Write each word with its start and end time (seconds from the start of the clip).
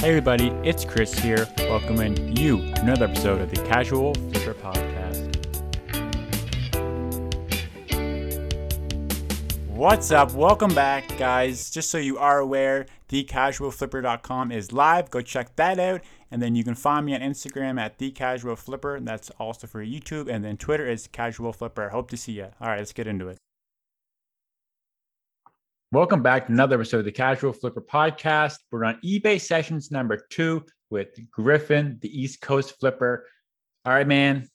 Hey 0.00 0.08
everybody, 0.08 0.48
it's 0.64 0.82
Chris 0.82 1.12
here, 1.12 1.46
welcoming 1.58 2.34
you 2.34 2.56
to 2.72 2.80
another 2.80 3.04
episode 3.04 3.42
of 3.42 3.50
the 3.50 3.62
Casual 3.66 4.14
Flipper 4.14 4.54
Podcast. 4.54 5.36
What's 9.66 10.10
up? 10.10 10.32
Welcome 10.32 10.74
back, 10.74 11.18
guys. 11.18 11.68
Just 11.70 11.90
so 11.90 11.98
you 11.98 12.16
are 12.16 12.38
aware, 12.38 12.86
thecasualflipper.com 13.10 14.50
is 14.50 14.72
live. 14.72 15.10
Go 15.10 15.20
check 15.20 15.54
that 15.56 15.78
out. 15.78 16.00
And 16.30 16.40
then 16.40 16.54
you 16.54 16.64
can 16.64 16.74
find 16.74 17.04
me 17.04 17.14
on 17.14 17.20
Instagram 17.20 17.78
at 17.78 17.98
thecasualflipper. 17.98 19.04
That's 19.04 19.28
also 19.38 19.66
for 19.66 19.84
YouTube. 19.84 20.30
And 20.30 20.42
then 20.42 20.56
Twitter 20.56 20.88
is 20.88 21.08
casualflipper. 21.08 21.90
Hope 21.90 22.08
to 22.08 22.16
see 22.16 22.32
you. 22.32 22.46
All 22.58 22.68
right, 22.68 22.78
let's 22.78 22.94
get 22.94 23.06
into 23.06 23.28
it. 23.28 23.36
Welcome 25.92 26.22
back 26.22 26.46
to 26.46 26.52
another 26.52 26.76
episode 26.76 26.98
of 26.98 27.04
the 27.04 27.10
Casual 27.10 27.52
Flipper 27.52 27.80
Podcast. 27.80 28.58
We're 28.70 28.84
on 28.84 29.00
eBay 29.04 29.40
sessions 29.40 29.90
number 29.90 30.24
two 30.30 30.64
with 30.88 31.08
Griffin, 31.32 31.98
the 32.00 32.20
East 32.20 32.40
Coast 32.40 32.78
Flipper. 32.78 33.26
All 33.84 33.92
right, 33.92 34.06
man. 34.06 34.48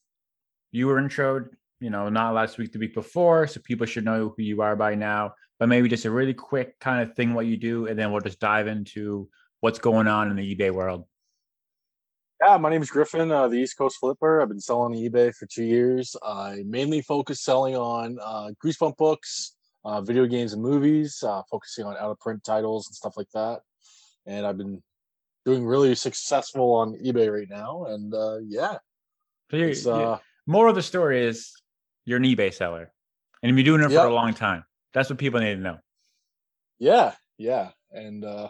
You 0.71 0.87
were 0.87 0.95
introed, 0.95 1.49
you 1.81 1.89
know, 1.89 2.07
not 2.07 2.35
last 2.35 2.57
week, 2.57 2.71
the 2.71 2.79
week 2.79 2.93
before, 2.93 3.47
so 3.47 3.59
people 3.65 3.85
should 3.85 4.05
know 4.05 4.33
who 4.37 4.43
you 4.43 4.61
are 4.61 4.77
by 4.77 4.95
now. 4.95 5.33
But 5.59 5.67
maybe 5.67 5.89
just 5.89 6.05
a 6.05 6.09
really 6.09 6.33
quick 6.33 6.79
kind 6.79 7.01
of 7.01 7.17
thing 7.17 7.33
what 7.33 7.47
you 7.47 7.57
do, 7.57 7.87
and 7.87 7.99
then 7.99 8.13
we'll 8.13 8.21
just 8.21 8.39
dive 8.39 8.67
into 8.67 9.27
what's 9.59 9.79
going 9.79 10.07
on 10.07 10.29
in 10.31 10.37
the 10.37 10.55
eBay 10.55 10.71
world. 10.71 11.03
Yeah, 12.41 12.55
my 12.55 12.69
name 12.69 12.81
is 12.81 12.89
Griffin, 12.89 13.29
uh, 13.29 13.49
the 13.49 13.57
East 13.57 13.77
Coast 13.77 13.97
Flipper. 13.99 14.41
I've 14.41 14.47
been 14.47 14.61
selling 14.61 14.97
eBay 14.97 15.35
for 15.35 15.47
two 15.47 15.65
years. 15.65 16.15
I 16.23 16.63
mainly 16.65 17.01
focus 17.01 17.43
selling 17.43 17.75
on 17.75 18.19
uh, 18.23 18.51
Goosebump 18.63 18.95
books, 18.95 19.57
uh, 19.85 20.01
video 20.01 20.25
games 20.25 20.53
and 20.53 20.61
movies, 20.61 21.23
uh, 21.23 21.41
focusing 21.49 21.85
on 21.85 21.95
out 21.97 22.11
of 22.11 22.19
print 22.19 22.43
titles 22.43 22.87
and 22.87 22.95
stuff 22.95 23.15
like 23.15 23.29
that. 23.33 23.61
And 24.25 24.45
I've 24.45 24.57
been 24.57 24.81
doing 25.45 25.63
really 25.65 25.93
successful 25.95 26.73
on 26.73 26.95
eBay 26.95 27.31
right 27.31 27.47
now. 27.49 27.85
And 27.85 28.13
uh, 28.13 28.37
yeah, 28.47 28.77
So 29.51 29.57
you're, 29.57 29.69
it's, 29.69 29.85
you- 29.85 29.91
uh, 29.91 30.17
more 30.47 30.67
of 30.67 30.75
the 30.75 30.81
story 30.83 31.25
is 31.25 31.51
you're 32.05 32.17
an 32.17 32.23
eBay 32.23 32.53
seller, 32.53 32.91
and 33.41 33.49
you've 33.49 33.55
been 33.55 33.65
doing 33.65 33.81
it 33.81 33.89
for 33.89 34.05
a 34.05 34.13
long 34.13 34.33
time. 34.33 34.63
That's 34.93 35.09
what 35.09 35.17
people 35.19 35.39
need 35.39 35.55
to 35.55 35.61
know. 35.61 35.77
yeah, 36.79 37.13
yeah. 37.37 37.69
And 37.91 38.23
uh, 38.25 38.49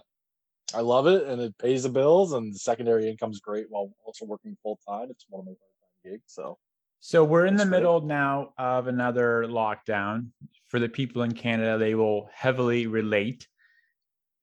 I 0.73 0.81
love 0.81 1.07
it, 1.07 1.27
and 1.27 1.41
it 1.41 1.57
pays 1.57 1.83
the 1.83 1.89
bills, 1.89 2.33
and 2.33 2.53
the 2.53 2.59
secondary 2.59 3.09
income's 3.09 3.39
great 3.39 3.67
while 3.69 3.91
also 4.05 4.25
working 4.25 4.57
full 4.63 4.79
time. 4.87 5.07
It's 5.09 5.25
one 5.29 5.39
of 5.39 5.45
my 5.45 5.51
part-time 5.53 6.11
gigs. 6.11 6.23
So 6.27 6.57
So 6.99 7.23
we're 7.23 7.45
in 7.45 7.55
the 7.55 7.65
great. 7.65 7.77
middle 7.79 8.01
now 8.01 8.53
of 8.57 8.87
another 8.87 9.45
lockdown. 9.47 10.27
For 10.75 10.79
the 10.79 10.89
people 10.89 11.21
in 11.21 11.31
Canada, 11.31 11.77
they 11.77 11.95
will 11.95 12.27
heavily 12.33 12.85
relate. 12.85 13.47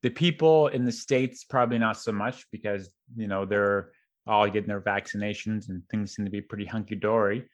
The 0.03 0.09
people 0.09 0.69
in 0.69 0.87
the 0.87 0.91
states 0.91 1.45
probably 1.45 1.77
not 1.77 1.99
so 1.99 2.11
much 2.11 2.47
because 2.51 2.89
you 3.15 3.29
know 3.29 3.45
they're 3.45 3.91
all 4.27 4.47
getting 4.49 4.69
their 4.69 4.81
vaccinations 4.81 5.69
and 5.69 5.83
things 5.91 6.15
seem 6.15 6.25
to 6.25 6.31
be 6.31 6.41
pretty 6.41 6.65
hunky 6.65 6.95
dory. 6.95 7.51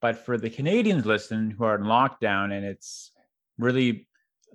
But 0.00 0.24
for 0.24 0.38
the 0.38 0.48
Canadians 0.48 1.04
listening 1.04 1.50
who 1.50 1.64
are 1.64 1.74
in 1.74 1.82
lockdown, 1.82 2.56
and 2.56 2.64
it's 2.64 3.12
really 3.58 4.08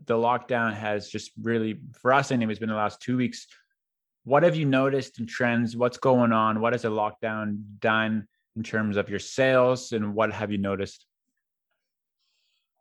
the 0.08 0.16
lockdown 0.16 0.73
has 0.73 1.08
just 1.08 1.30
really 1.39 1.80
for 2.02 2.11
us 2.14 2.31
anyway, 2.31 2.53
it's 2.53 2.59
been 2.59 2.70
the 2.70 2.75
last 2.75 3.00
two 3.00 3.16
weeks. 3.16 3.45
What 4.23 4.42
have 4.42 4.55
you 4.55 4.66
noticed 4.66 5.20
in 5.20 5.28
trends? 5.28 5.78
What's 5.78 6.00
going 6.00 6.31
on? 6.31 6.61
What 6.61 6.73
has 6.73 6.81
the 6.81 6.89
lockdown 6.89 7.61
done? 7.78 8.28
in 8.58 8.64
terms 8.64 8.98
of 8.98 9.08
your 9.08 9.20
sales 9.20 9.92
and 9.92 10.16
what 10.16 10.33
have 10.33 10.52
you 10.52 10.58
noticed? 10.58 11.05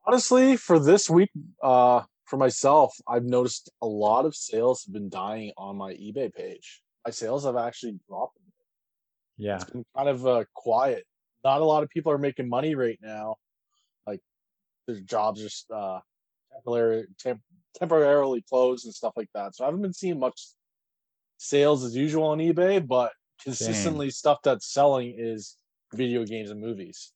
Honestly, 0.07 0.57
for 0.57 0.79
this 0.79 1.11
week, 1.11 1.31
uh, 1.63 2.03
for 2.25 2.37
myself, 2.37 2.97
I've 3.09 3.25
noticed 3.25 3.71
a 3.83 3.87
lot 3.87 4.25
of 4.25 4.35
sales 4.35 4.85
have 4.85 4.93
been 4.93 5.09
dying 5.09 5.53
on 5.57 5.77
my 5.77 5.93
eBay 5.95 6.33
page. 6.33 6.83
My 7.05 7.11
sales 7.11 7.45
have 7.45 7.57
actually 7.57 7.99
dropped. 8.09 8.39
Yeah. 9.39 9.57
It's 9.57 9.65
been 9.65 9.85
kind 9.97 10.09
of 10.09 10.27
uh, 10.27 10.45
quiet. 10.55 11.05
Not 11.45 11.61
a 11.61 11.65
lot 11.65 11.83
of 11.83 11.91
people 11.91 12.11
are 12.11 12.19
making 12.19 12.49
money 12.49 12.75
right 12.75 12.99
now. 13.03 13.37
Like 14.07 14.21
their 14.87 15.01
jobs 15.01 15.41
are 15.41 15.45
just 15.45 15.71
uh, 15.71 16.01
temporarily 16.53 17.05
temp- 17.19 17.43
temporarily 17.79 18.43
closed 18.49 18.87
and 18.87 18.95
stuff 18.95 19.13
like 19.15 19.29
that. 19.35 19.55
So 19.55 19.65
I 19.65 19.67
haven't 19.67 19.83
been 19.83 19.93
seeing 19.93 20.19
much 20.19 20.41
sales 21.37 21.85
as 21.85 21.95
usual 21.95 22.25
on 22.25 22.39
eBay, 22.39 22.85
but 22.85 23.13
consistently 23.45 24.11
stuff 24.11 24.39
that's 24.43 24.73
selling 24.73 25.15
is 25.17 25.59
video 25.95 26.25
games 26.25 26.51
and 26.51 26.61
movies. 26.61 27.13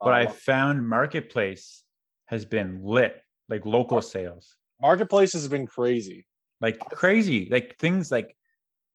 But 0.00 0.14
I 0.14 0.24
Uh, 0.26 0.30
found 0.30 0.88
marketplace 0.88 1.82
has 2.26 2.44
been 2.44 2.80
lit, 2.82 3.20
like 3.48 3.64
local 3.64 4.02
sales. 4.02 4.54
marketplace 4.80 5.32
has 5.32 5.48
been 5.48 5.66
crazy. 5.66 6.26
Like 6.60 6.78
crazy. 6.78 7.48
Like 7.50 7.76
things 7.78 8.10
like 8.10 8.36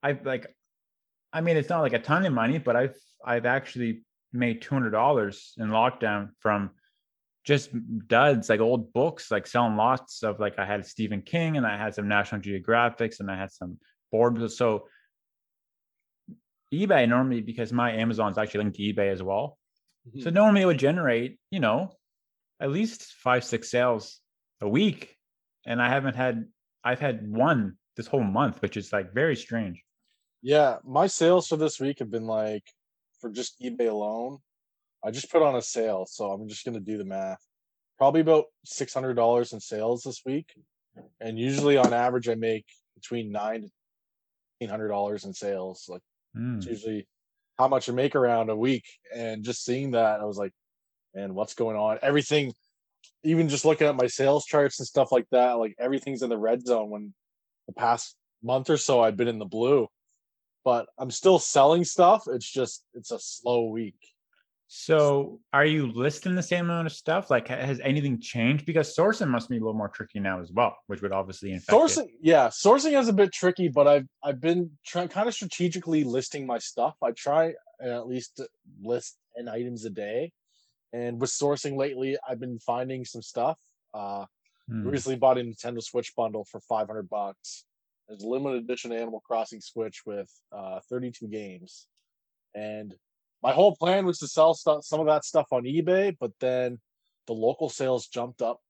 I've 0.03 0.25
like 0.25 0.47
I 1.33 1.41
mean 1.41 1.57
it's 1.57 1.69
not 1.69 1.81
like 1.81 1.93
a 1.93 1.99
ton 1.99 2.25
of 2.25 2.33
money, 2.33 2.57
but 2.57 2.75
I've 2.75 2.95
I've 3.25 3.45
actually 3.45 4.03
made 4.33 4.61
two 4.61 4.73
hundred 4.73 4.91
dollars 4.91 5.53
in 5.57 5.69
lockdown 5.69 6.29
from 6.39 6.71
just 7.43 7.71
duds, 8.07 8.49
like 8.49 8.59
old 8.59 8.93
books, 8.93 9.31
like 9.31 9.47
selling 9.47 9.75
lots 9.75 10.23
of 10.23 10.39
like 10.39 10.59
I 10.59 10.65
had 10.65 10.85
Stephen 10.85 11.21
King 11.21 11.57
and 11.57 11.65
I 11.65 11.77
had 11.77 11.95
some 11.95 12.07
National 12.07 12.41
Geographics 12.41 13.19
and 13.19 13.31
I 13.31 13.37
had 13.37 13.51
some 13.51 13.77
boards. 14.11 14.57
So 14.57 14.87
eBay 16.73 17.07
normally 17.07 17.41
because 17.41 17.73
my 17.73 17.91
Amazon's 17.91 18.37
actually 18.37 18.63
linked 18.63 18.77
to 18.77 18.83
eBay 18.83 19.11
as 19.11 19.23
well. 19.23 19.57
Mm-hmm. 20.07 20.21
So 20.21 20.29
normally 20.29 20.61
it 20.61 20.65
would 20.65 20.77
generate, 20.77 21.39
you 21.49 21.59
know, 21.59 21.91
at 22.61 22.69
least 22.69 23.13
five, 23.23 23.43
six 23.43 23.69
sales 23.69 24.19
a 24.61 24.69
week. 24.69 25.17
And 25.65 25.81
I 25.81 25.89
haven't 25.89 26.15
had 26.15 26.45
I've 26.83 26.99
had 26.99 27.27
one 27.29 27.77
this 27.97 28.07
whole 28.07 28.23
month, 28.23 28.61
which 28.61 28.77
is 28.77 28.93
like 28.93 29.13
very 29.13 29.35
strange. 29.35 29.83
Yeah, 30.41 30.77
my 30.83 31.07
sales 31.07 31.47
for 31.47 31.57
this 31.57 31.79
week 31.79 31.99
have 31.99 32.09
been 32.09 32.25
like 32.25 32.63
for 33.19 33.29
just 33.29 33.59
eBay 33.61 33.89
alone. 33.89 34.39
I 35.03 35.11
just 35.11 35.31
put 35.31 35.41
on 35.41 35.55
a 35.55 35.61
sale, 35.61 36.05
so 36.07 36.31
I'm 36.31 36.47
just 36.47 36.65
gonna 36.65 36.79
do 36.79 36.97
the 36.97 37.05
math. 37.05 37.41
Probably 37.97 38.21
about 38.21 38.45
six 38.65 38.93
hundred 38.93 39.15
dollars 39.15 39.53
in 39.53 39.59
sales 39.59 40.03
this 40.03 40.21
week, 40.25 40.53
and 41.19 41.37
usually 41.37 41.77
on 41.77 41.93
average 41.93 42.29
I 42.29 42.35
make 42.35 42.65
between 42.95 43.31
nine 43.31 43.61
to 43.63 43.69
eight 44.61 44.69
hundred 44.69 44.87
dollars 44.89 45.25
in 45.25 45.33
sales. 45.33 45.85
Like 45.89 46.01
Mm. 46.35 46.57
it's 46.57 46.65
usually 46.65 47.07
how 47.59 47.67
much 47.67 47.89
I 47.89 47.91
make 47.91 48.15
around 48.15 48.49
a 48.49 48.55
week, 48.55 48.85
and 49.13 49.43
just 49.43 49.65
seeing 49.65 49.91
that, 49.91 50.21
I 50.21 50.23
was 50.23 50.37
like, 50.37 50.53
man, 51.13 51.33
what's 51.33 51.53
going 51.53 51.77
on? 51.77 51.99
Everything, 52.01 52.53
even 53.23 53.49
just 53.49 53.65
looking 53.65 53.87
at 53.87 53.95
my 53.95 54.07
sales 54.07 54.45
charts 54.45 54.79
and 54.79 54.87
stuff 54.87 55.11
like 55.11 55.27
that, 55.31 55.53
like 55.53 55.75
everything's 55.79 56.21
in 56.21 56.29
the 56.29 56.37
red 56.37 56.65
zone. 56.65 56.89
When 56.89 57.13
the 57.67 57.73
past 57.73 58.15
month 58.43 58.69
or 58.69 58.77
so 58.77 59.01
I've 59.01 59.17
been 59.17 59.27
in 59.27 59.39
the 59.39 59.45
blue 59.45 59.87
but 60.63 60.87
I'm 60.97 61.11
still 61.11 61.39
selling 61.39 61.83
stuff. 61.83 62.23
It's 62.27 62.49
just 62.49 62.83
it's 62.93 63.11
a 63.11 63.19
slow 63.19 63.65
week. 63.65 63.95
So 64.67 65.41
are 65.51 65.65
you 65.65 65.91
listing 65.91 66.33
the 66.33 66.43
same 66.43 66.65
amount 66.65 66.87
of 66.87 66.93
stuff? 66.93 67.29
Like 67.29 67.49
has 67.49 67.81
anything 67.81 68.21
changed? 68.21 68.65
Because 68.65 68.95
sourcing 68.95 69.27
must 69.27 69.49
be 69.49 69.57
a 69.57 69.59
little 69.59 69.73
more 69.73 69.89
tricky 69.89 70.19
now 70.19 70.39
as 70.39 70.51
well, 70.51 70.77
which 70.87 71.01
would 71.01 71.11
obviously 71.11 71.51
infect 71.51 71.69
it. 71.69 71.75
Sourcing, 71.75 72.07
yeah, 72.21 72.47
sourcing 72.47 72.97
is 72.97 73.09
a 73.09 73.13
bit 73.13 73.33
tricky, 73.33 73.67
but 73.67 73.87
I've 73.87 74.07
I've 74.23 74.39
been 74.39 74.71
trying 74.85 75.09
kind 75.09 75.27
of 75.27 75.33
strategically 75.33 76.03
listing 76.03 76.45
my 76.45 76.59
stuff. 76.59 76.95
I 77.03 77.11
try 77.11 77.53
uh, 77.83 77.89
at 77.89 78.07
least 78.07 78.41
list 78.81 79.17
ten 79.35 79.49
items 79.49 79.83
a 79.85 79.89
day, 79.89 80.31
and 80.93 81.19
with 81.19 81.29
sourcing 81.29 81.77
lately, 81.77 82.17
I've 82.27 82.39
been 82.39 82.59
finding 82.59 83.05
some 83.05 83.21
stuff. 83.21 83.59
Uh, 83.93 84.25
Hmm. 84.69 84.87
recently 84.87 85.17
bought 85.17 85.37
a 85.37 85.41
Nintendo 85.41 85.83
Switch 85.83 86.15
bundle 86.15 86.45
for 86.45 86.61
500 86.61 87.09
bucks. 87.09 87.65
There's 88.07 88.23
a 88.23 88.27
limited 88.27 88.63
edition 88.63 88.93
Animal 88.93 89.19
Crossing 89.19 89.59
Switch 89.59 90.03
with 90.05 90.31
uh, 90.51 90.79
32 90.89 91.27
games, 91.27 91.87
and 92.55 92.95
my 93.43 93.51
whole 93.51 93.75
plan 93.75 94.05
was 94.05 94.19
to 94.19 94.27
sell 94.27 94.53
stuff, 94.53 94.85
some 94.85 94.99
of 94.99 95.07
that 95.07 95.25
stuff 95.25 95.47
on 95.51 95.63
eBay, 95.63 96.15
but 96.19 96.31
then 96.39 96.79
the 97.27 97.33
local 97.33 97.69
sales 97.69 98.07
jumped 98.07 98.41
up 98.41 98.61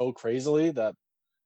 so 0.00 0.12
crazily 0.12 0.70
that 0.70 0.94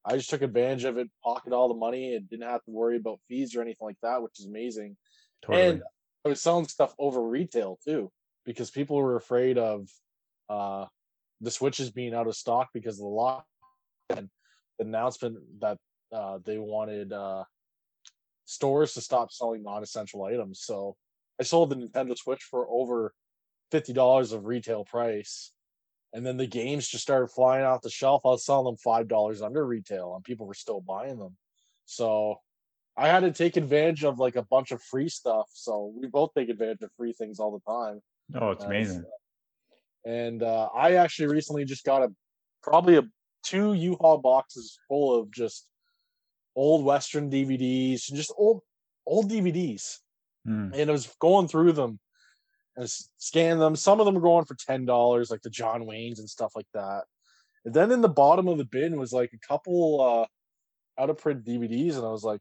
I 0.04 0.16
just 0.16 0.30
took 0.30 0.42
advantage 0.42 0.84
of 0.84 0.96
it, 0.98 1.08
pocketed 1.22 1.52
all 1.52 1.68
the 1.68 1.74
money, 1.74 2.14
and 2.14 2.28
didn't 2.28 2.48
have 2.48 2.64
to 2.64 2.70
worry 2.70 2.96
about 2.96 3.20
fees 3.28 3.54
or 3.54 3.62
anything 3.62 3.84
like 3.86 4.00
that, 4.02 4.22
which 4.22 4.38
is 4.38 4.46
amazing. 4.46 4.96
Totally. 5.42 5.68
And 5.70 5.82
I 6.24 6.28
was 6.30 6.40
selling 6.40 6.66
stuff 6.66 6.94
over 6.98 7.22
retail 7.22 7.78
too, 7.84 8.10
because 8.44 8.70
people 8.70 8.96
were 8.96 9.16
afraid 9.16 9.58
of 9.58 9.88
uh, 10.48 10.86
the 11.40 11.50
switches 11.50 11.90
being 11.90 12.14
out 12.14 12.26
of 12.26 12.36
stock 12.36 12.68
because 12.72 12.94
of 12.94 13.02
the 13.02 13.06
lock 13.06 13.46
and 14.10 14.28
the 14.78 14.84
announcement 14.84 15.38
that 15.60 15.78
uh, 16.12 16.38
they 16.44 16.58
wanted 16.58 17.12
uh, 17.12 17.44
stores 18.44 18.94
to 18.94 19.00
stop 19.00 19.32
selling 19.32 19.62
non-essential 19.62 20.24
items. 20.24 20.60
So 20.60 20.96
I 21.40 21.44
sold 21.44 21.70
the 21.70 21.76
Nintendo 21.76 22.16
Switch 22.16 22.42
for 22.42 22.66
over 22.68 23.14
fifty 23.70 23.92
dollars 23.92 24.32
of 24.32 24.44
retail 24.44 24.84
price, 24.84 25.52
and 26.12 26.24
then 26.24 26.36
the 26.36 26.46
games 26.46 26.88
just 26.88 27.02
started 27.02 27.28
flying 27.28 27.64
off 27.64 27.80
the 27.82 27.90
shelf. 27.90 28.22
I 28.24 28.28
was 28.28 28.44
selling 28.44 28.66
them 28.66 28.76
five 28.76 29.08
dollars 29.08 29.42
under 29.42 29.66
retail, 29.66 30.14
and 30.14 30.24
people 30.24 30.46
were 30.46 30.54
still 30.54 30.80
buying 30.80 31.18
them. 31.18 31.36
So 31.86 32.36
I 32.96 33.08
had 33.08 33.20
to 33.20 33.32
take 33.32 33.56
advantage 33.56 34.04
of 34.04 34.18
like 34.18 34.36
a 34.36 34.42
bunch 34.42 34.70
of 34.70 34.82
free 34.82 35.08
stuff. 35.08 35.48
So 35.52 35.92
we 35.98 36.06
both 36.06 36.30
take 36.36 36.50
advantage 36.50 36.82
of 36.82 36.90
free 36.96 37.14
things 37.14 37.40
all 37.40 37.50
the 37.50 37.72
time. 37.72 38.00
Oh, 38.34 38.50
it's 38.50 38.64
Uh, 38.64 38.66
amazing. 38.68 39.04
And 40.04 40.42
uh, 40.42 40.68
I 40.74 40.94
actually 40.94 41.28
recently 41.28 41.64
just 41.64 41.84
got 41.84 42.02
a 42.02 42.12
probably 42.62 42.96
a 42.96 43.02
two 43.44 43.74
U-Haul 43.74 44.18
boxes 44.18 44.78
full 44.88 45.18
of 45.18 45.30
just 45.30 45.68
old 46.56 46.84
Western 46.84 47.30
DVDs, 47.30 48.08
and 48.08 48.16
just 48.16 48.32
old 48.36 48.62
old 49.06 49.30
DVDs, 49.30 49.98
Mm. 50.46 50.74
and 50.74 50.90
I 50.90 50.92
was 50.92 51.06
going 51.20 51.46
through 51.46 51.72
them 51.72 52.00
and 52.76 52.88
scanning 53.18 53.60
them. 53.60 53.76
Some 53.76 54.00
of 54.00 54.06
them 54.06 54.16
were 54.16 54.20
going 54.20 54.44
for 54.44 54.56
ten 54.56 54.84
dollars, 54.84 55.30
like 55.30 55.42
the 55.42 55.50
John 55.50 55.82
Waynes 55.82 56.18
and 56.18 56.28
stuff 56.28 56.52
like 56.56 56.66
that. 56.74 57.04
And 57.64 57.72
then 57.72 57.92
in 57.92 58.00
the 58.00 58.08
bottom 58.08 58.48
of 58.48 58.58
the 58.58 58.64
bin 58.64 58.98
was 58.98 59.12
like 59.12 59.32
a 59.32 59.46
couple 59.46 60.00
uh, 60.00 61.00
out 61.00 61.10
of 61.10 61.18
print 61.18 61.44
DVDs, 61.44 61.94
and 61.96 62.04
I 62.04 62.10
was 62.10 62.24
like, 62.24 62.40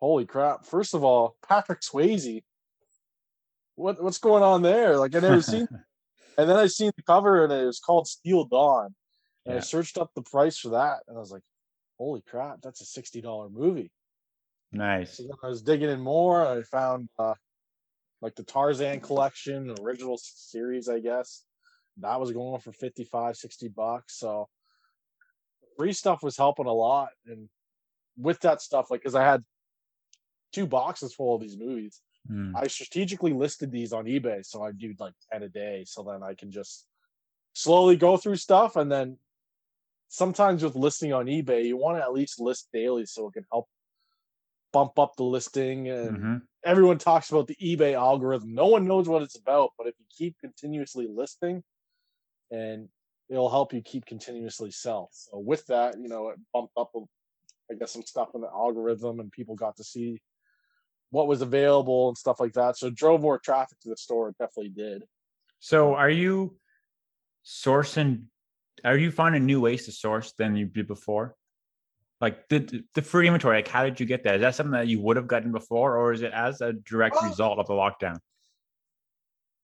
"Holy 0.00 0.26
crap!" 0.26 0.66
First 0.66 0.92
of 0.92 1.02
all, 1.02 1.36
Patrick 1.48 1.80
Swayze. 1.80 2.42
What 3.80 4.02
what's 4.02 4.18
going 4.18 4.42
on 4.42 4.62
there? 4.62 4.96
Like 4.96 5.14
I 5.14 5.20
never 5.20 5.42
seen. 5.42 5.68
And 6.38 6.48
then 6.48 6.56
I 6.56 6.68
seen 6.68 6.90
the 6.96 7.02
cover, 7.02 7.44
and 7.44 7.52
it 7.52 7.66
was 7.66 7.80
called 7.80 8.06
Steel 8.06 8.46
Dawn. 8.46 8.94
And 9.44 9.58
I 9.58 9.60
searched 9.60 9.98
up 9.98 10.10
the 10.14 10.22
price 10.22 10.56
for 10.56 10.70
that, 10.70 11.00
and 11.06 11.16
I 11.16 11.20
was 11.20 11.30
like, 11.30 11.42
"Holy 11.98 12.22
crap! 12.22 12.62
That's 12.62 12.80
a 12.80 12.86
sixty 12.86 13.20
dollar 13.20 13.50
movie." 13.50 13.90
nice. 14.72 15.16
So 15.16 15.24
then 15.24 15.32
I 15.42 15.48
was 15.48 15.60
digging 15.60 15.90
in 15.90 16.00
more. 16.00 16.46
I 16.46 16.62
found 16.62 17.08
uh, 17.18 17.34
like 18.22 18.34
the 18.36 18.42
Tarzan 18.42 19.00
collection, 19.00 19.74
original 19.80 20.18
series, 20.18 20.88
I 20.88 21.00
guess. 21.00 21.44
That 21.98 22.20
was 22.20 22.32
going 22.32 22.60
for 22.60 22.72
55, 22.72 23.36
60 23.36 23.68
bucks. 23.68 24.18
So 24.18 24.48
free 25.76 25.92
stuff 25.92 26.22
was 26.22 26.36
helping 26.36 26.66
a 26.66 26.72
lot. 26.72 27.08
And 27.26 27.48
with 28.16 28.40
that 28.40 28.62
stuff, 28.62 28.90
like, 28.90 29.00
because 29.00 29.14
I 29.14 29.24
had 29.24 29.42
two 30.52 30.66
boxes 30.66 31.14
full 31.14 31.34
of 31.34 31.40
these 31.40 31.58
movies, 31.58 32.00
Mm. 32.30 32.52
I 32.54 32.66
strategically 32.68 33.32
listed 33.32 33.70
these 33.72 33.92
on 33.92 34.04
eBay. 34.04 34.44
So 34.44 34.62
I 34.62 34.72
do 34.72 34.94
like 34.98 35.14
10 35.32 35.42
a 35.42 35.48
day. 35.48 35.84
So 35.86 36.02
then 36.02 36.22
I 36.22 36.34
can 36.34 36.50
just 36.50 36.86
slowly 37.52 37.96
go 37.96 38.16
through 38.16 38.36
stuff. 38.36 38.76
And 38.76 38.90
then 38.90 39.18
sometimes 40.08 40.62
with 40.62 40.76
listing 40.76 41.12
on 41.12 41.26
eBay, 41.26 41.64
you 41.64 41.76
want 41.76 41.98
to 41.98 42.02
at 42.02 42.12
least 42.12 42.40
list 42.40 42.68
daily 42.72 43.06
so 43.06 43.28
it 43.28 43.34
can 43.34 43.46
help 43.50 43.68
bump 44.72 44.98
up 44.98 45.16
the 45.16 45.24
listing 45.24 45.88
and 45.88 46.16
Mhm. 46.16 46.42
everyone 46.64 46.98
talks 46.98 47.30
about 47.30 47.48
the 47.48 47.56
eBay 47.56 47.94
algorithm. 47.94 48.54
No 48.54 48.66
one 48.66 48.86
knows 48.86 49.08
what 49.08 49.22
it's 49.22 49.36
about, 49.36 49.72
but 49.76 49.88
if 49.88 49.98
you 49.98 50.06
keep 50.16 50.38
continuously 50.38 51.08
listing, 51.08 51.64
and 52.52 52.88
it'll 53.28 53.50
help 53.50 53.72
you 53.72 53.80
keep 53.80 54.04
continuously 54.06 54.70
sell. 54.70 55.08
So 55.12 55.38
with 55.38 55.66
that, 55.66 55.98
you 56.00 56.08
know, 56.08 56.28
it 56.30 56.38
bumped 56.52 56.72
up, 56.76 56.94
a- 56.94 57.08
I 57.70 57.74
guess, 57.74 57.92
some 57.92 58.02
stuff 58.02 58.34
in 58.34 58.40
the 58.40 58.48
algorithm, 58.48 59.20
and 59.20 59.30
people 59.30 59.54
got 59.54 59.76
to 59.76 59.84
see 59.84 60.20
what 61.10 61.26
was 61.26 61.42
available 61.42 62.08
and 62.08 62.16
stuff 62.16 62.40
like 62.40 62.52
that. 62.54 62.78
So 62.78 62.86
it 62.86 62.94
drove 62.94 63.20
more 63.20 63.38
traffic 63.38 63.78
to 63.80 63.88
the 63.88 63.96
store. 63.96 64.28
It 64.28 64.36
definitely 64.38 64.70
did. 64.70 65.04
So 65.58 65.94
are 65.94 66.10
you 66.10 66.56
sourcing 67.44 68.22
are 68.84 68.96
you 68.96 69.10
finding 69.10 69.44
new 69.44 69.60
ways 69.60 69.84
to 69.86 69.92
source 69.92 70.32
than 70.32 70.56
you 70.56 70.66
did 70.66 70.86
before? 70.86 71.36
Like 72.20 72.48
the 72.48 72.84
the 72.94 73.02
free 73.02 73.26
inventory, 73.26 73.58
like 73.58 73.68
how 73.68 73.84
did 73.84 74.00
you 74.00 74.06
get 74.06 74.24
that? 74.24 74.36
Is 74.36 74.40
that 74.42 74.54
something 74.54 74.72
that 74.72 74.88
you 74.88 75.00
would 75.00 75.16
have 75.16 75.26
gotten 75.26 75.52
before, 75.52 75.96
or 75.96 76.12
is 76.12 76.22
it 76.22 76.32
as 76.32 76.60
a 76.60 76.72
direct 76.72 77.16
Well- 77.16 77.30
result 77.30 77.58
of 77.58 77.66
the 77.66 77.74
lockdown? 77.74 78.18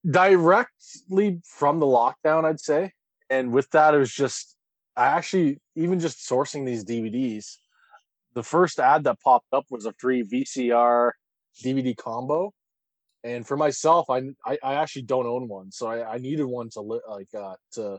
Directly 0.09 1.41
from 1.45 1.81
the 1.81 1.87
lockdown, 1.87 2.45
I'd 2.45 2.61
say. 2.61 2.93
And 3.29 3.53
with 3.53 3.69
that, 3.71 3.93
it 3.93 3.99
was 3.99 4.13
just, 4.13 4.55
I 4.97 5.07
actually, 5.07 5.61
even 5.75 5.99
just 5.99 6.29
sourcing 6.29 6.65
these 6.65 6.85
DVDs, 6.85 7.57
the 8.35 8.45
first 8.45 8.79
ad 8.79 9.05
that 9.05 9.21
popped 9.21 9.49
up 9.53 9.65
was 9.69 9.85
a 9.85 9.93
free 9.99 10.23
VCR 10.23 11.11
DVD 11.65 11.97
combo. 11.97 12.53
And 13.25 13.47
for 13.47 13.57
myself, 13.57 14.09
I 14.11 14.23
I, 14.45 14.59
I 14.63 14.75
actually 14.75 15.03
don't 15.03 15.27
own 15.27 15.49
one, 15.49 15.73
so 15.73 15.87
I, 15.89 16.15
I 16.15 16.19
needed 16.19 16.45
one 16.45 16.71
to 16.71 16.81
li- 16.81 17.01
like 17.09 17.35
uh, 17.35 17.55
to 17.73 17.99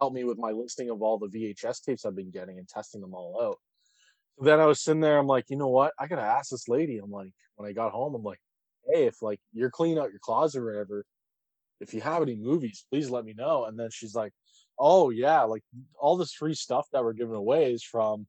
help 0.00 0.14
me 0.14 0.24
with 0.24 0.38
my 0.38 0.50
listing 0.50 0.90
of 0.90 1.02
all 1.02 1.18
the 1.18 1.28
VHS 1.28 1.82
tapes 1.82 2.04
I've 2.04 2.16
been 2.16 2.30
getting 2.30 2.58
and 2.58 2.68
testing 2.68 3.00
them 3.00 3.14
all 3.14 3.40
out. 3.42 3.58
So 4.38 4.44
then 4.46 4.60
I 4.60 4.66
was 4.66 4.82
sitting 4.82 5.00
there, 5.00 5.18
I'm 5.18 5.26
like, 5.26 5.44
you 5.50 5.56
know 5.56 5.68
what? 5.68 5.92
I 5.98 6.06
gotta 6.06 6.22
ask 6.22 6.50
this 6.50 6.68
lady. 6.68 6.98
I'm 6.98 7.10
like, 7.10 7.32
when 7.56 7.68
I 7.68 7.72
got 7.72 7.92
home, 7.92 8.14
I'm 8.14 8.22
like, 8.22 8.40
hey, 8.92 9.04
if 9.04 9.20
like 9.22 9.40
you're 9.52 9.70
cleaning 9.70 9.98
out 9.98 10.10
your 10.10 10.20
closet 10.20 10.60
or 10.60 10.66
whatever, 10.66 11.04
if 11.80 11.92
you 11.92 12.00
have 12.00 12.22
any 12.22 12.36
movies, 12.36 12.84
please 12.90 13.10
let 13.10 13.24
me 13.24 13.34
know. 13.34 13.64
And 13.64 13.78
then 13.78 13.90
she's 13.90 14.14
like, 14.14 14.32
oh 14.78 15.10
yeah, 15.10 15.42
like 15.42 15.62
all 15.98 16.16
this 16.16 16.32
free 16.32 16.54
stuff 16.54 16.86
that 16.92 17.04
we're 17.04 17.12
giving 17.12 17.34
away 17.34 17.72
is 17.72 17.82
from 17.82 18.26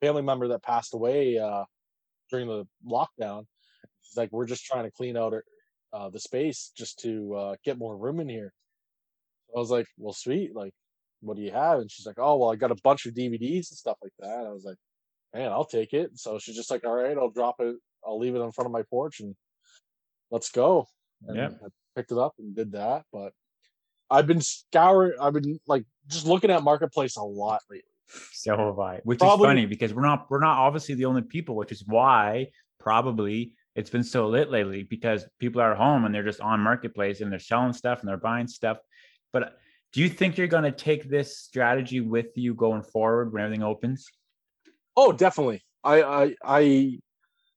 a 0.00 0.06
family 0.06 0.22
member 0.22 0.48
that 0.48 0.62
passed 0.62 0.94
away 0.94 1.38
uh, 1.38 1.64
during 2.30 2.48
the 2.48 2.66
lockdown. 2.86 3.44
She's 4.06 4.16
like, 4.16 4.30
we're 4.32 4.46
just 4.46 4.64
trying 4.64 4.84
to 4.84 4.90
clean 4.90 5.16
out 5.16 5.34
uh, 5.92 6.08
the 6.10 6.20
space 6.20 6.72
just 6.76 6.98
to 7.00 7.34
uh, 7.34 7.54
get 7.64 7.78
more 7.78 7.96
room 7.96 8.20
in 8.20 8.28
here. 8.28 8.52
I 9.54 9.58
was 9.58 9.70
like, 9.70 9.86
well, 9.98 10.12
sweet. 10.12 10.54
Like, 10.54 10.72
what 11.20 11.36
do 11.36 11.42
you 11.42 11.50
have? 11.52 11.80
And 11.80 11.90
she's 11.90 12.06
like, 12.06 12.18
oh, 12.18 12.36
well, 12.36 12.52
I 12.52 12.56
got 12.56 12.70
a 12.70 12.76
bunch 12.82 13.06
of 13.06 13.14
DVDs 13.14 13.70
and 13.70 13.78
stuff 13.78 13.96
like 14.02 14.12
that. 14.20 14.46
I 14.46 14.50
was 14.52 14.64
like, 14.64 14.76
man, 15.34 15.50
I'll 15.52 15.64
take 15.64 15.92
it. 15.92 16.10
So 16.14 16.38
she's 16.38 16.56
just 16.56 16.70
like, 16.70 16.84
all 16.84 16.94
right, 16.94 17.16
I'll 17.16 17.30
drop 17.30 17.56
it. 17.60 17.76
I'll 18.06 18.18
leave 18.18 18.34
it 18.34 18.40
in 18.40 18.52
front 18.52 18.66
of 18.66 18.72
my 18.72 18.82
porch 18.90 19.20
and 19.20 19.34
let's 20.30 20.50
go. 20.50 20.86
And 21.26 21.36
Yeah. 21.36 21.48
I 21.64 21.68
picked 21.94 22.12
it 22.12 22.18
up 22.18 22.34
and 22.38 22.54
did 22.54 22.72
that. 22.72 23.04
But 23.12 23.32
I've 24.10 24.26
been 24.26 24.40
scouring, 24.40 25.14
I've 25.20 25.32
been 25.32 25.58
like 25.66 25.84
just 26.06 26.26
looking 26.26 26.50
at 26.50 26.62
Marketplace 26.62 27.16
a 27.16 27.22
lot 27.22 27.60
lately. 27.70 27.84
So 28.32 28.56
have 28.56 28.78
I, 28.78 29.00
which 29.02 29.18
Probably- 29.18 29.46
is 29.46 29.50
funny 29.50 29.66
because 29.66 29.92
we're 29.92 30.06
not 30.06 30.26
we're 30.30 30.38
not 30.38 30.58
obviously 30.58 30.94
the 30.94 31.06
only 31.06 31.22
people, 31.22 31.56
which 31.56 31.72
is 31.72 31.82
why 31.86 32.48
probably 32.78 33.52
it's 33.76 33.90
been 33.90 34.02
so 34.02 34.26
lit 34.26 34.50
lately 34.50 34.82
because 34.82 35.26
people 35.38 35.60
are 35.60 35.72
at 35.72 35.78
home 35.78 36.06
and 36.06 36.14
they're 36.14 36.24
just 36.24 36.40
on 36.40 36.60
marketplace 36.60 37.20
and 37.20 37.30
they're 37.30 37.38
selling 37.38 37.74
stuff 37.74 38.00
and 38.00 38.08
they're 38.08 38.16
buying 38.16 38.48
stuff. 38.48 38.78
But 39.32 39.58
do 39.92 40.00
you 40.00 40.08
think 40.08 40.38
you're 40.38 40.46
going 40.46 40.64
to 40.64 40.72
take 40.72 41.08
this 41.08 41.38
strategy 41.38 42.00
with 42.00 42.36
you 42.36 42.54
going 42.54 42.82
forward 42.82 43.32
when 43.32 43.42
everything 43.44 43.62
opens? 43.62 44.08
Oh, 44.96 45.12
definitely. 45.12 45.62
I, 45.84 46.02
I, 46.02 46.34
I, 46.42 46.98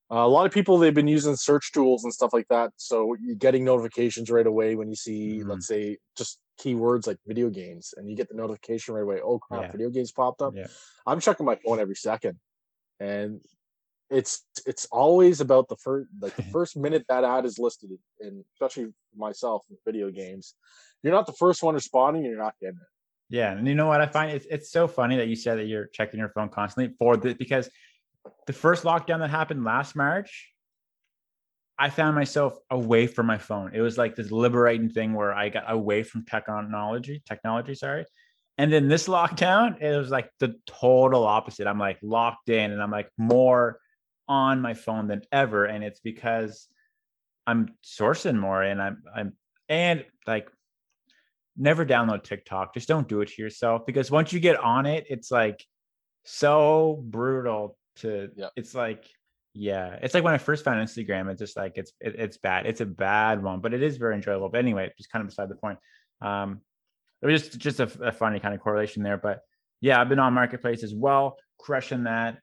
a 0.10 0.27
lot 0.27 0.45
of 0.45 0.51
people 0.51 0.77
they've 0.77 0.94
been 0.94 1.07
using 1.07 1.36
search 1.38 1.71
tools 1.71 2.04
and 2.04 2.13
stuff 2.13 2.33
like 2.33 2.48
that. 2.50 2.72
So 2.75 3.15
you're 3.22 3.36
getting 3.36 3.63
notifications 3.63 4.30
right 4.30 4.45
away 4.45 4.75
when 4.75 4.89
you 4.89 4.95
see, 4.95 5.39
Mhm. 5.39 5.48
let's 5.48 5.68
say, 5.68 5.98
just 6.18 6.39
keywords 6.60 7.07
like 7.07 7.18
video 7.25 7.50
games, 7.50 7.94
and 7.95 8.10
you 8.10 8.15
get 8.18 8.27
the 8.27 8.36
notification 8.36 8.94
right 8.94 9.04
away. 9.04 9.22
Oh 9.24 9.39
crap, 9.39 9.62
Yeah. 9.68 9.72
video 9.72 9.89
games 9.89 10.12
popped 10.12 10.42
up. 10.42 10.54
Yeah. 10.54 10.68
I'm 11.06 11.22
checking 11.22 11.45
my 11.45 11.56
phone 11.56 11.80
every 11.80 11.95
second, 11.95 12.39
and 13.00 13.42
it's 14.09 14.44
it's 14.65 14.85
always 14.85 15.41
about 15.41 15.67
the 15.69 15.77
first 15.77 16.09
like 16.21 16.35
the 16.35 16.44
first 16.51 16.77
minute 16.77 17.06
that 17.09 17.23
ad 17.23 17.45
is 17.45 17.59
listed, 17.59 17.91
and 18.19 18.44
especially 18.56 18.94
myself 19.15 19.63
with 19.69 19.79
video 19.85 20.09
games, 20.09 20.56
you're 21.03 21.13
not 21.13 21.25
the 21.25 21.33
first 21.33 21.63
one 21.63 21.75
responding, 21.75 22.23
and 22.23 22.31
you're 22.31 22.44
not 22.44 22.56
getting 22.59 22.77
it. 22.77 23.35
Yeah, 23.35 23.51
and 23.51 23.67
you 23.67 23.75
know 23.75 23.88
what 23.88 24.01
I 24.01 24.07
find 24.07 24.31
it's 24.31 24.47
it's 24.50 24.71
so 24.71 24.88
funny 24.88 25.17
that 25.17 25.27
you 25.27 25.35
said 25.35 25.59
that 25.59 25.65
you're 25.65 25.88
checking 25.88 26.19
your 26.19 26.29
phone 26.29 26.50
constantly 26.50 26.95
for 26.97 27.15
the 27.15 27.35
because 27.35 27.69
the 28.47 28.53
first 28.53 28.83
lockdown 28.83 29.19
that 29.19 29.29
happened 29.29 29.63
last 29.63 29.95
March, 29.95 30.51
I 31.77 31.89
found 31.89 32.15
myself 32.15 32.57
away 32.69 33.07
from 33.07 33.27
my 33.27 33.38
phone. 33.38 33.72
It 33.74 33.81
was 33.81 33.98
like 33.98 34.15
this 34.15 34.31
liberating 34.31 34.89
thing 34.89 35.13
where 35.13 35.34
I 35.34 35.50
got 35.50 35.72
away 35.72 36.03
from 36.03 36.25
technology, 36.25 37.22
technology, 37.27 37.75
sorry. 37.75 38.05
And 38.57 38.74
then 38.74 38.88
this 38.88 39.07
lockdown, 39.07 39.81
it 39.81 39.95
was 39.95 40.10
like 40.10 40.31
the 40.39 40.55
total 40.65 41.25
opposite. 41.25 41.67
I'm 41.67 41.79
like 41.79 42.00
locked 42.01 42.50
in 42.50 42.72
and 42.72 42.81
I'm 42.81 42.91
like 42.91 43.10
more 43.17 43.79
on 44.29 44.62
my 44.62 44.75
phone 44.75 45.07
than 45.07 45.24
ever. 45.31 45.65
And 45.65 45.83
it's 45.83 46.00
because 46.00 46.69
I'm 47.45 47.69
sourcing 47.83 48.38
more 48.38 48.62
and 48.62 48.81
I'm 48.81 49.03
I'm 49.13 49.33
and 49.67 50.05
like 50.27 50.48
never 51.57 51.86
download 51.86 52.24
TikTok. 52.24 52.75
Just 52.75 52.88
don't 52.88 53.07
do 53.07 53.21
it 53.21 53.29
to 53.29 53.41
yourself 53.41 53.86
because 53.86 54.12
once 54.12 54.31
you 54.31 54.39
get 54.39 54.57
on 54.57 54.86
it, 54.86 55.07
it's 55.09 55.31
like 55.31 55.65
so 56.24 57.03
brutal 57.07 57.77
to 57.98 58.29
it's 58.55 58.75
like 58.75 59.05
yeah, 59.55 59.98
it's 60.03 60.13
like 60.13 60.24
when 60.24 60.36
I 60.36 60.38
first 60.38 60.63
found 60.63 60.88
Instagram, 60.88 61.29
it's 61.29 61.39
just 61.39 61.57
like 61.57 61.74
it's 61.75 61.91
it, 62.00 62.15
it's 62.17 62.38
bad. 62.38 62.67
It's 62.67 62.81
a 62.81 62.86
bad 62.86 63.41
one, 63.41 63.62
but 63.62 63.74
it 63.74 63.81
is 63.81 63.98
very 63.98 64.13
enjoyable. 64.13 64.50
But 64.50 64.59
anyway, 64.59 64.93
just 64.98 65.12
kind 65.12 65.21
of 65.21 65.27
beside 65.27 65.50
the 65.50 65.55
point. 65.55 65.79
Um 66.21 66.62
it 67.21 67.25
was 67.25 67.41
just 67.41 67.57
just 67.57 67.79
a, 67.79 68.07
a 68.07 68.12
funny 68.12 68.39
kind 68.39 68.53
of 68.53 68.62
correlation 68.62 69.01
there. 69.01 69.17
But 69.17 69.41
yeah, 69.81 70.00
I've 70.00 70.09
been 70.09 70.19
on 70.19 70.33
marketplace 70.33 70.83
as 70.83 70.93
well, 70.93 71.38
crushing 71.57 72.03
that. 72.03 72.38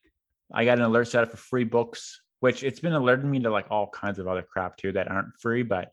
I 0.53 0.65
got 0.65 0.79
an 0.79 0.85
alert 0.85 1.09
set 1.09 1.25
up 1.25 1.31
for 1.31 1.37
free 1.37 1.65
books, 1.65 2.21
which 2.41 2.63
it's 2.63 2.81
been 2.81 2.93
alerting 2.93 3.31
me 3.31 3.41
to 3.41 3.51
like 3.51 3.67
all 3.71 3.89
kinds 3.89 4.19
of 4.19 4.29
other 4.29 4.43
crap 4.43 4.77
too 4.77 4.93
that 4.93 5.09
aren't 5.09 5.37
free, 5.41 5.63
but 5.63 5.91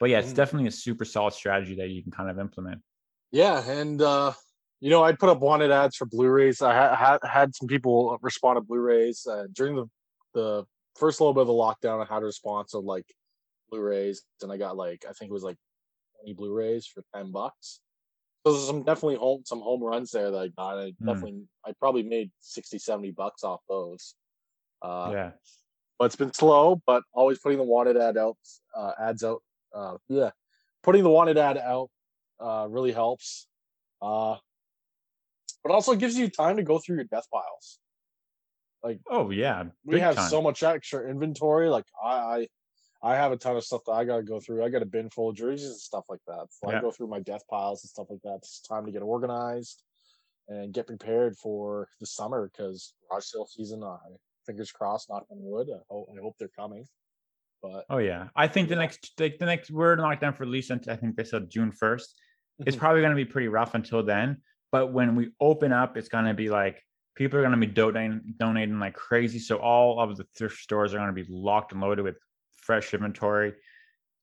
but 0.00 0.10
yeah, 0.10 0.18
it's 0.18 0.32
Mm. 0.32 0.36
definitely 0.36 0.68
a 0.68 0.72
super 0.72 1.04
solid 1.04 1.34
strategy 1.34 1.76
that 1.76 1.88
you 1.88 2.02
can 2.02 2.10
kind 2.12 2.28
of 2.28 2.38
implement. 2.38 2.82
Yeah, 3.30 3.62
and 3.68 4.00
uh, 4.02 4.32
you 4.80 4.90
know, 4.90 5.02
I'd 5.04 5.18
put 5.18 5.28
up 5.30 5.40
wanted 5.40 5.70
ads 5.70 5.96
for 5.96 6.04
Blu-rays. 6.06 6.60
I 6.62 6.74
ha- 6.74 6.94
ha- 6.94 7.26
had 7.28 7.54
some 7.54 7.68
people 7.68 8.18
respond 8.20 8.56
to 8.56 8.60
Blu-rays 8.60 9.26
uh, 9.26 9.46
during 9.52 9.76
the 9.76 9.86
the 10.34 10.64
first 10.96 11.20
little 11.20 11.32
bit 11.32 11.42
of 11.42 11.46
the 11.46 11.52
lockdown. 11.52 12.04
I 12.04 12.12
had 12.12 12.22
a 12.22 12.26
response 12.26 12.74
of 12.74 12.84
like 12.84 13.06
Blu-rays, 13.70 14.22
and 14.42 14.52
I 14.52 14.56
got 14.56 14.76
like 14.76 15.04
I 15.08 15.12
think 15.12 15.30
it 15.30 15.32
was 15.32 15.42
like 15.44 15.56
twenty 16.18 16.34
Blu-rays 16.34 16.86
for 16.86 17.02
ten 17.14 17.30
bucks. 17.32 17.80
So 18.44 18.52
there's 18.52 18.66
some 18.66 18.82
definitely 18.82 19.16
home 19.16 19.42
some 19.46 19.60
home 19.60 19.82
runs 19.82 20.10
there 20.10 20.30
that 20.30 20.38
I 20.38 20.48
got. 20.48 20.78
I 20.78 20.92
Hmm. 21.00 21.06
definitely 21.06 21.44
I 21.64 21.72
probably 21.72 22.02
made 22.02 22.30
60, 22.40 22.78
70 22.78 23.10
bucks 23.12 23.42
off 23.42 23.60
those. 23.68 24.14
Uh, 24.82 25.10
yeah. 25.12 25.30
but 25.98 26.06
it's 26.06 26.16
been 26.16 26.32
slow. 26.32 26.80
But 26.86 27.04
always 27.14 27.38
putting 27.38 27.58
the 27.58 27.64
wanted 27.64 27.96
ad 27.96 28.18
out, 28.18 28.36
uh, 28.76 28.92
ads 29.00 29.24
out. 29.24 29.42
Uh, 29.74 29.96
yeah, 30.08 30.30
putting 30.82 31.02
the 31.02 31.08
wanted 31.10 31.38
ad 31.38 31.56
out 31.56 31.88
uh, 32.38 32.66
really 32.68 32.92
helps. 32.92 33.46
Uh, 34.02 34.36
but 35.62 35.72
also 35.72 35.94
gives 35.94 36.18
you 36.18 36.28
time 36.28 36.56
to 36.58 36.62
go 36.62 36.78
through 36.78 36.96
your 36.96 37.06
death 37.06 37.26
piles. 37.32 37.78
Like 38.82 39.00
Oh 39.08 39.30
yeah, 39.30 39.64
we 39.86 40.00
have 40.00 40.16
time. 40.16 40.30
so 40.30 40.42
much 40.42 40.62
extra 40.62 41.08
inventory. 41.08 41.70
Like 41.70 41.86
I, 42.02 42.08
I, 42.10 42.48
I 43.04 43.16
have 43.16 43.32
a 43.32 43.36
ton 43.36 43.56
of 43.56 43.64
stuff 43.64 43.82
that 43.84 43.92
I 43.92 44.04
got 44.04 44.16
to 44.16 44.22
go 44.22 44.40
through. 44.40 44.64
I 44.64 44.70
got 44.70 44.80
a 44.82 44.86
bin 44.86 45.10
full 45.10 45.28
of 45.28 45.36
jerseys 45.36 45.68
and 45.68 45.76
stuff 45.78 46.04
like 46.08 46.22
that. 46.26 46.46
So 46.50 46.70
Yeah. 46.70 46.78
I 46.78 46.80
go 46.80 46.90
through 46.90 47.08
my 47.08 47.20
death 47.20 47.42
piles 47.48 47.84
and 47.84 47.90
stuff 47.90 48.06
like 48.08 48.22
that. 48.24 48.36
It's 48.36 48.62
time 48.62 48.86
to 48.86 48.92
get 48.92 49.02
organized 49.02 49.82
and 50.48 50.72
get 50.72 50.86
prepared 50.86 51.36
for 51.36 51.88
the 52.00 52.06
summer 52.06 52.48
because 52.50 52.94
garage 53.08 53.26
sale 53.26 53.46
season. 53.46 53.82
Uh, 53.84 53.98
fingers 54.46 54.72
crossed, 54.72 55.10
knock 55.10 55.26
on 55.30 55.36
wood. 55.40 55.68
I 55.70 55.80
hope, 55.90 56.08
I 56.16 56.20
hope 56.20 56.36
they're 56.38 56.48
coming. 56.48 56.86
But 57.62 57.84
Oh 57.90 57.98
yeah, 57.98 58.28
I 58.36 58.48
think 58.48 58.68
the 58.70 58.76
next 58.76 59.12
like 59.18 59.38
the 59.38 59.46
next 59.46 59.70
we're 59.70 59.96
locked 59.96 60.20
down 60.22 60.34
for 60.34 60.42
at 60.44 60.48
least 60.48 60.70
until 60.70 60.92
I 60.92 60.96
think 60.96 61.16
they 61.16 61.24
said 61.24 61.50
June 61.50 61.72
first. 61.72 62.18
It's 62.60 62.76
Mhm. 62.76 62.80
probably 62.80 63.00
going 63.02 63.16
to 63.16 63.22
be 63.24 63.30
pretty 63.30 63.48
rough 63.48 63.74
until 63.74 64.02
then. 64.02 64.42
But 64.72 64.92
when 64.92 65.14
we 65.14 65.30
open 65.40 65.72
up, 65.72 65.96
it's 65.96 66.08
going 66.08 66.24
to 66.26 66.34
be 66.34 66.48
like 66.50 66.82
people 67.16 67.38
are 67.38 67.42
going 67.42 67.58
to 67.58 67.66
be 67.66 67.72
donating 67.72 68.34
donating 68.38 68.78
like 68.78 68.94
crazy. 68.94 69.38
So 69.38 69.58
all 69.58 70.00
of 70.00 70.16
the 70.16 70.24
thrift 70.36 70.58
stores 70.58 70.94
are 70.94 70.98
going 70.98 71.14
to 71.14 71.24
be 71.24 71.26
locked 71.30 71.72
and 71.72 71.80
loaded 71.80 72.02
with 72.02 72.16
fresh 72.64 72.92
inventory. 72.94 73.54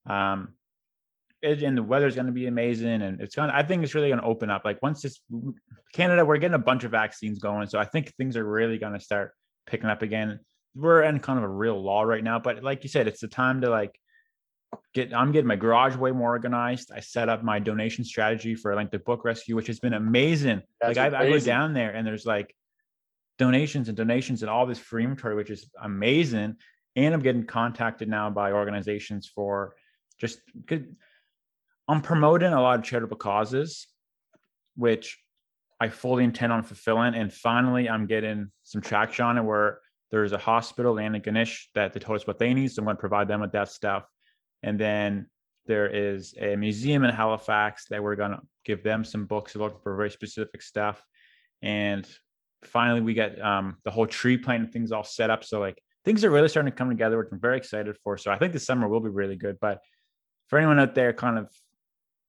Um, 0.10 0.56
it, 1.42 1.64
and 1.64 1.78
the 1.78 1.84
weather's 1.84 2.16
going 2.16 2.28
to 2.28 2.34
be 2.34 2.48
amazing, 2.48 3.02
and 3.02 3.20
it's 3.20 3.36
going. 3.36 3.50
I 3.50 3.64
think 3.64 3.84
it's 3.84 3.96
really 3.96 4.10
going 4.10 4.20
to 4.20 4.26
open 4.26 4.50
up. 4.50 4.64
Like 4.64 4.82
once 4.82 5.02
this 5.02 5.22
Canada, 5.94 6.24
we're 6.24 6.38
getting 6.38 6.56
a 6.56 6.60
bunch 6.60 6.84
of 6.84 6.92
vaccines 6.92 7.40
going, 7.40 7.68
so 7.68 7.80
I 7.80 7.86
think 7.86 8.14
things 8.16 8.38
are 8.38 8.44
really 8.44 8.78
going 8.78 8.94
to 8.94 9.00
start 9.00 9.32
picking 9.66 9.90
up 9.90 10.02
again. 10.02 10.40
We're 10.76 11.04
in 11.04 11.20
kind 11.20 11.38
of 11.38 11.44
a 11.44 11.50
real 11.50 11.82
law 11.82 12.04
right 12.04 12.24
now, 12.24 12.40
but 12.40 12.64
like 12.64 12.84
you 12.84 12.90
said, 12.90 13.08
it's 13.08 13.22
the 13.22 13.28
time 13.28 13.62
to 13.62 13.70
like 13.70 13.98
get. 14.94 15.14
I'm 15.14 15.32
getting 15.32 15.48
my 15.48 15.56
garage 15.56 15.96
way 15.96 16.12
more 16.12 16.30
organized. 16.30 16.92
I 16.96 17.00
set 17.00 17.28
up 17.28 17.44
my 17.44 17.58
donation 17.60 18.04
strategy 18.04 18.54
for 18.54 18.76
like 18.76 18.92
the 18.92 19.00
book 19.00 19.26
rescue, 19.26 19.56
which 19.56 19.68
has 19.68 19.80
been 19.80 19.94
amazing. 19.94 20.62
That's 20.80 20.98
like 20.98 21.14
I, 21.14 21.24
I 21.26 21.30
go 21.30 21.40
down 21.40 21.74
there 21.74 21.92
and 21.92 22.06
there's 22.06 22.26
like 22.26 22.56
donations 23.40 23.88
and 23.88 23.98
donations 23.98 24.44
and 24.44 24.52
all 24.52 24.68
this 24.68 24.78
free 24.78 25.04
inventory, 25.04 25.36
which 25.36 25.50
is 25.50 25.68
amazing. 25.82 26.56
And 26.96 27.14
I'm 27.14 27.22
getting 27.22 27.46
contacted 27.46 28.10
now 28.10 28.30
by 28.30 28.52
organizations 28.52 29.28
for 29.28 29.76
just 30.20 30.40
good. 30.66 30.96
I'm 31.88 32.02
promoting 32.02 32.54
a 32.54 32.62
lot 32.62 32.80
of 32.80 32.86
charitable 32.86 33.18
causes, 33.18 33.88
which 34.76 35.18
I 35.80 35.90
fully 35.90 36.24
intend 36.24 36.54
on 36.54 36.64
fulfilling. 36.64 37.16
And 37.16 37.34
finally, 37.34 37.90
I'm 37.90 38.06
getting 38.06 38.52
some 38.64 38.82
traction 38.82 39.26
on 39.26 39.38
it 39.38 39.44
where 39.44 39.80
there's 40.12 40.34
a 40.34 40.38
hospital 40.38 41.00
and 41.00 41.16
a 41.16 41.20
Ganesh 41.20 41.70
that 41.74 41.94
they 41.94 42.00
told 42.00 42.20
us 42.20 42.28
what 42.28 42.38
they 42.38 42.54
need. 42.54 42.72
So 42.72 42.82
I'm 42.82 42.86
going 42.86 42.98
to 42.98 43.00
provide 43.00 43.28
them 43.28 43.42
with 43.42 43.54
that 43.54 43.70
stuff. 43.70 44.06
And 44.62 44.80
then 44.80 45.28
there 45.66 45.88
is 45.88 46.36
a 46.40 46.56
museum 46.56 47.04
in 47.04 47.14
Halifax 47.14 47.86
that 47.90 48.04
we're 48.04 48.16
going 48.16 48.32
to 48.32 48.42
give 48.66 48.84
them 48.84 49.04
some 49.04 49.26
books 49.26 49.56
looking 49.56 49.80
for 49.82 49.96
very 49.96 50.12
specific 50.12 50.62
stuff. 50.62 51.02
And 51.62 52.08
finally, 52.64 53.02
we 53.02 53.14
get 53.14 53.42
um, 53.42 53.78
the 53.84 53.92
whole 53.92 54.08
tree 54.08 54.38
planting 54.38 54.72
things 54.72 54.92
all 54.92 55.04
set 55.04 55.30
up. 55.30 55.44
So 55.44 55.60
like 55.60 55.82
things 56.06 56.24
are 56.24 56.30
really 56.30 56.50
starting 56.50 56.72
to 56.72 56.76
come 56.78 56.90
together, 56.90 57.18
which 57.18 57.28
I'm 57.32 57.40
very 57.40 57.58
excited 57.58 57.96
for. 58.04 58.18
So 58.18 58.32
I 58.32 58.38
think 58.38 58.54
the 58.54 58.60
summer 58.60 58.88
will 58.88 59.00
be 59.00 59.10
really 59.10 59.36
good. 59.36 59.58
But 59.60 59.80
for 60.48 60.58
anyone 60.58 60.80
out 60.80 60.96
there 60.96 61.14
kind 61.14 61.38
of 61.38 61.50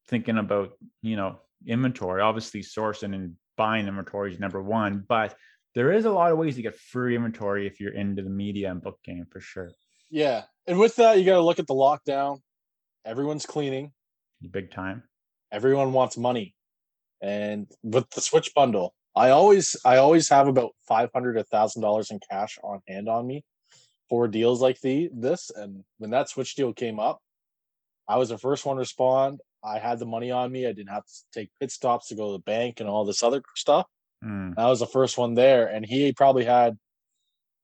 thinking 0.09 0.39
about, 0.39 0.73
you 1.03 1.17
know, 1.17 1.41
inventory, 1.67 2.21
obviously 2.23 2.61
sourcing 2.61 3.15
and 3.15 3.35
buying 3.57 3.87
inventory 3.87 4.33
is 4.33 4.41
number 4.41 4.63
one, 4.63 5.05
but 5.09 5.35
there 5.75 5.93
is 5.93 6.05
a 6.05 6.11
lot 6.11 6.33
of 6.33 6.39
ways 6.39 6.57
to 6.57 6.63
get 6.63 6.77
free 6.77 7.17
inventory 7.17 7.67
if 7.67 7.81
you're 7.81 7.95
into 7.95 8.23
the 8.23 8.31
media 8.31 8.71
and 8.71 8.83
book 8.83 8.99
game 9.05 9.27
for 9.31 9.41
sure. 9.41 9.71
yeah, 10.11 10.43
and 10.67 10.79
with 10.79 10.97
that, 10.97 11.19
you 11.19 11.25
got 11.25 11.37
to 11.37 11.43
look 11.43 11.59
at 11.59 11.67
the 11.67 11.75
lockdown. 11.75 12.39
Everyone's 13.05 13.47
cleaning. 13.47 13.93
Big 14.51 14.71
time. 14.71 15.03
everyone 15.53 15.93
wants 15.93 16.17
money 16.17 16.55
and 17.21 17.67
with 17.83 18.09
the 18.11 18.21
switch 18.21 18.53
bundle 18.55 18.95
i 19.15 19.31
always 19.31 19.77
i 19.85 19.97
always 19.97 20.29
have 20.29 20.49
about 20.49 20.73
500 20.89 21.37
a 21.39 21.45
thousand 21.45 21.83
dollars 21.83 22.11
in 22.11 22.19
cash 22.31 22.59
on 22.65 22.81
hand 22.89 23.09
on 23.09 23.27
me 23.27 23.45
for 24.09 24.29
deals 24.29 24.61
like 24.61 24.81
the 24.81 25.11
this 25.15 25.51
and 25.55 25.85
when 25.99 26.11
that 26.11 26.29
switch 26.29 26.55
deal 26.55 26.73
came 26.73 26.99
up 26.99 27.21
i 28.09 28.17
was 28.17 28.29
the 28.29 28.39
first 28.39 28.67
one 28.67 28.77
to 28.77 28.81
respond. 28.81 29.41
I 29.65 29.79
had 29.79 30.01
the 30.01 30.07
money 30.07 30.33
on 30.33 30.51
me. 30.51 30.67
I 30.67 30.73
didn't 30.73 30.91
have 30.91 31.07
to 31.07 31.13
take 31.33 31.51
pit 31.61 31.71
stops 31.71 32.09
to 32.09 32.17
go 32.17 32.27
to 32.27 32.33
the 32.33 32.43
bank 32.43 32.81
and 32.81 32.89
all 32.89 33.05
this 33.05 33.23
other 33.23 33.43
stuff. 33.55 33.87
Mm, 34.25 34.55
i 34.57 34.67
was 34.67 34.79
the 34.79 34.87
first 34.87 35.19
one 35.19 35.35
there 35.35 35.67
and 35.67 35.85
he 35.85 36.13
probably 36.13 36.45
had 36.45 36.79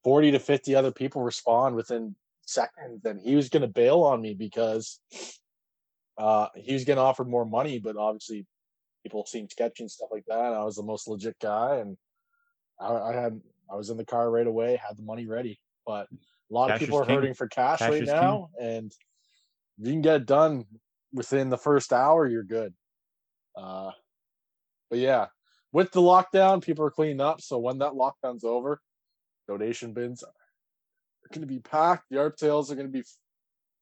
40 0.03 0.31
to 0.31 0.39
50 0.39 0.75
other 0.75 0.91
people 0.91 1.21
respond 1.21 1.75
within 1.75 2.15
seconds 2.45 3.05
and 3.05 3.21
he 3.21 3.35
was 3.35 3.47
going 3.47 3.61
to 3.61 3.67
bail 3.67 4.01
on 4.01 4.21
me 4.21 4.33
because 4.33 4.99
uh 6.17 6.47
he 6.55 6.73
was 6.73 6.83
getting 6.83 7.01
offered 7.01 7.29
more 7.29 7.45
money 7.45 7.79
but 7.79 7.95
obviously 7.95 8.45
people 9.03 9.25
seemed 9.25 9.51
sketchy 9.51 9.83
and 9.83 9.91
stuff 9.91 10.09
like 10.11 10.25
that 10.27 10.53
i 10.53 10.63
was 10.63 10.75
the 10.75 10.83
most 10.83 11.07
legit 11.07 11.39
guy 11.39 11.77
and 11.77 11.95
i, 12.81 12.93
I 12.93 13.13
had 13.13 13.39
i 13.71 13.75
was 13.75 13.89
in 13.89 13.95
the 13.95 14.05
car 14.05 14.29
right 14.29 14.47
away 14.47 14.81
had 14.85 14.97
the 14.97 15.03
money 15.03 15.27
ready 15.27 15.61
but 15.89 16.07
a 16.11 16.53
lot 16.53 16.67
Cash 16.67 16.75
of 16.75 16.79
people 16.81 16.99
are 16.99 17.05
king. 17.05 17.15
hurting 17.15 17.33
for 17.33 17.47
cash, 17.47 17.79
Cash 17.79 17.89
right 17.89 18.03
is 18.03 18.09
king. 18.09 18.21
now 18.21 18.49
and 18.61 18.91
if 19.79 19.87
you 19.87 19.91
can 19.93 20.01
get 20.03 20.17
it 20.17 20.25
done 20.27 20.65
within 21.13 21.49
the 21.49 21.57
first 21.57 21.91
hour 21.91 22.27
you're 22.27 22.43
good 22.43 22.71
uh 23.57 23.89
but 24.91 24.99
yeah 24.99 25.25
with 25.71 25.91
the 25.91 26.01
lockdown 26.01 26.61
people 26.61 26.85
are 26.85 26.91
cleaning 26.91 27.21
up 27.21 27.41
so 27.41 27.57
when 27.57 27.79
that 27.79 27.93
lockdown's 27.93 28.43
over 28.43 28.79
donation 29.47 29.93
bins 29.93 30.21
are 30.23 30.29
going 31.33 31.41
to 31.41 31.47
be 31.47 31.59
packed 31.59 32.03
the 32.11 32.19
art 32.19 32.39
sales 32.39 32.71
are 32.71 32.75
going 32.75 32.85
to 32.91 32.93
be 32.99 33.03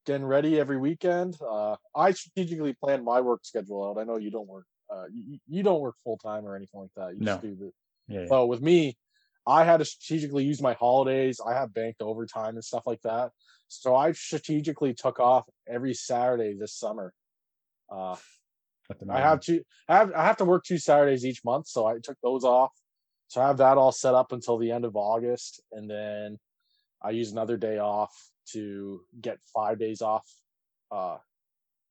getting 0.05 0.25
ready 0.25 0.57
every 0.57 0.77
weekend 0.77 1.35
uh 1.45 1.75
i 1.93 2.11
strategically 2.11 2.73
plan 2.73 3.03
my 3.03 3.19
work 3.19 3.41
schedule 3.43 3.83
out 3.89 3.99
i 3.99 4.05
know 4.05 4.15
you 4.17 4.31
don't 4.31 4.47
work 4.47 4.65
uh 4.89 5.03
you, 5.13 5.37
you 5.49 5.61
don't 5.63 5.81
work 5.81 5.95
full-time 6.05 6.45
or 6.45 6.55
anything 6.55 6.79
like 6.79 6.95
that 6.95 7.13
you 7.13 7.19
just 7.25 7.43
No. 7.43 7.49
do 7.49 7.55
the 7.55 7.71
yeah. 8.07 8.21
yeah. 8.21 8.27
so 8.29 8.45
with 8.45 8.61
me, 8.61 8.95
I 9.47 9.63
had 9.63 9.77
to 9.77 9.85
strategically 9.85 10.43
use 10.43 10.61
my 10.61 10.73
holidays. 10.73 11.39
I 11.45 11.53
have 11.53 11.73
banked 11.73 12.01
overtime 12.01 12.55
and 12.55 12.63
stuff 12.63 12.83
like 12.85 13.01
that. 13.03 13.31
So 13.69 13.95
I 13.95 14.11
strategically 14.11 14.93
took 14.93 15.19
off 15.19 15.45
every 15.67 15.93
Saturday 15.93 16.53
this 16.53 16.75
summer. 16.75 17.13
Uh, 17.89 18.17
I 19.09 19.19
have 19.19 19.39
to 19.41 19.61
I 19.87 19.95
have 19.97 20.13
I 20.13 20.25
have 20.25 20.37
to 20.37 20.45
work 20.45 20.63
two 20.65 20.77
Saturdays 20.77 21.25
each 21.25 21.43
month, 21.45 21.67
so 21.67 21.85
I 21.85 21.99
took 21.99 22.17
those 22.21 22.43
off. 22.43 22.71
So 23.29 23.41
I 23.41 23.47
have 23.47 23.57
that 23.57 23.77
all 23.77 23.91
set 23.91 24.15
up 24.15 24.31
until 24.31 24.57
the 24.57 24.71
end 24.71 24.85
of 24.85 24.95
August, 24.95 25.61
and 25.71 25.89
then 25.89 26.37
I 27.01 27.11
use 27.11 27.31
another 27.31 27.57
day 27.57 27.77
off 27.77 28.13
to 28.53 29.01
get 29.21 29.39
five 29.53 29.79
days 29.79 30.01
off 30.01 30.25
uh, 30.91 31.17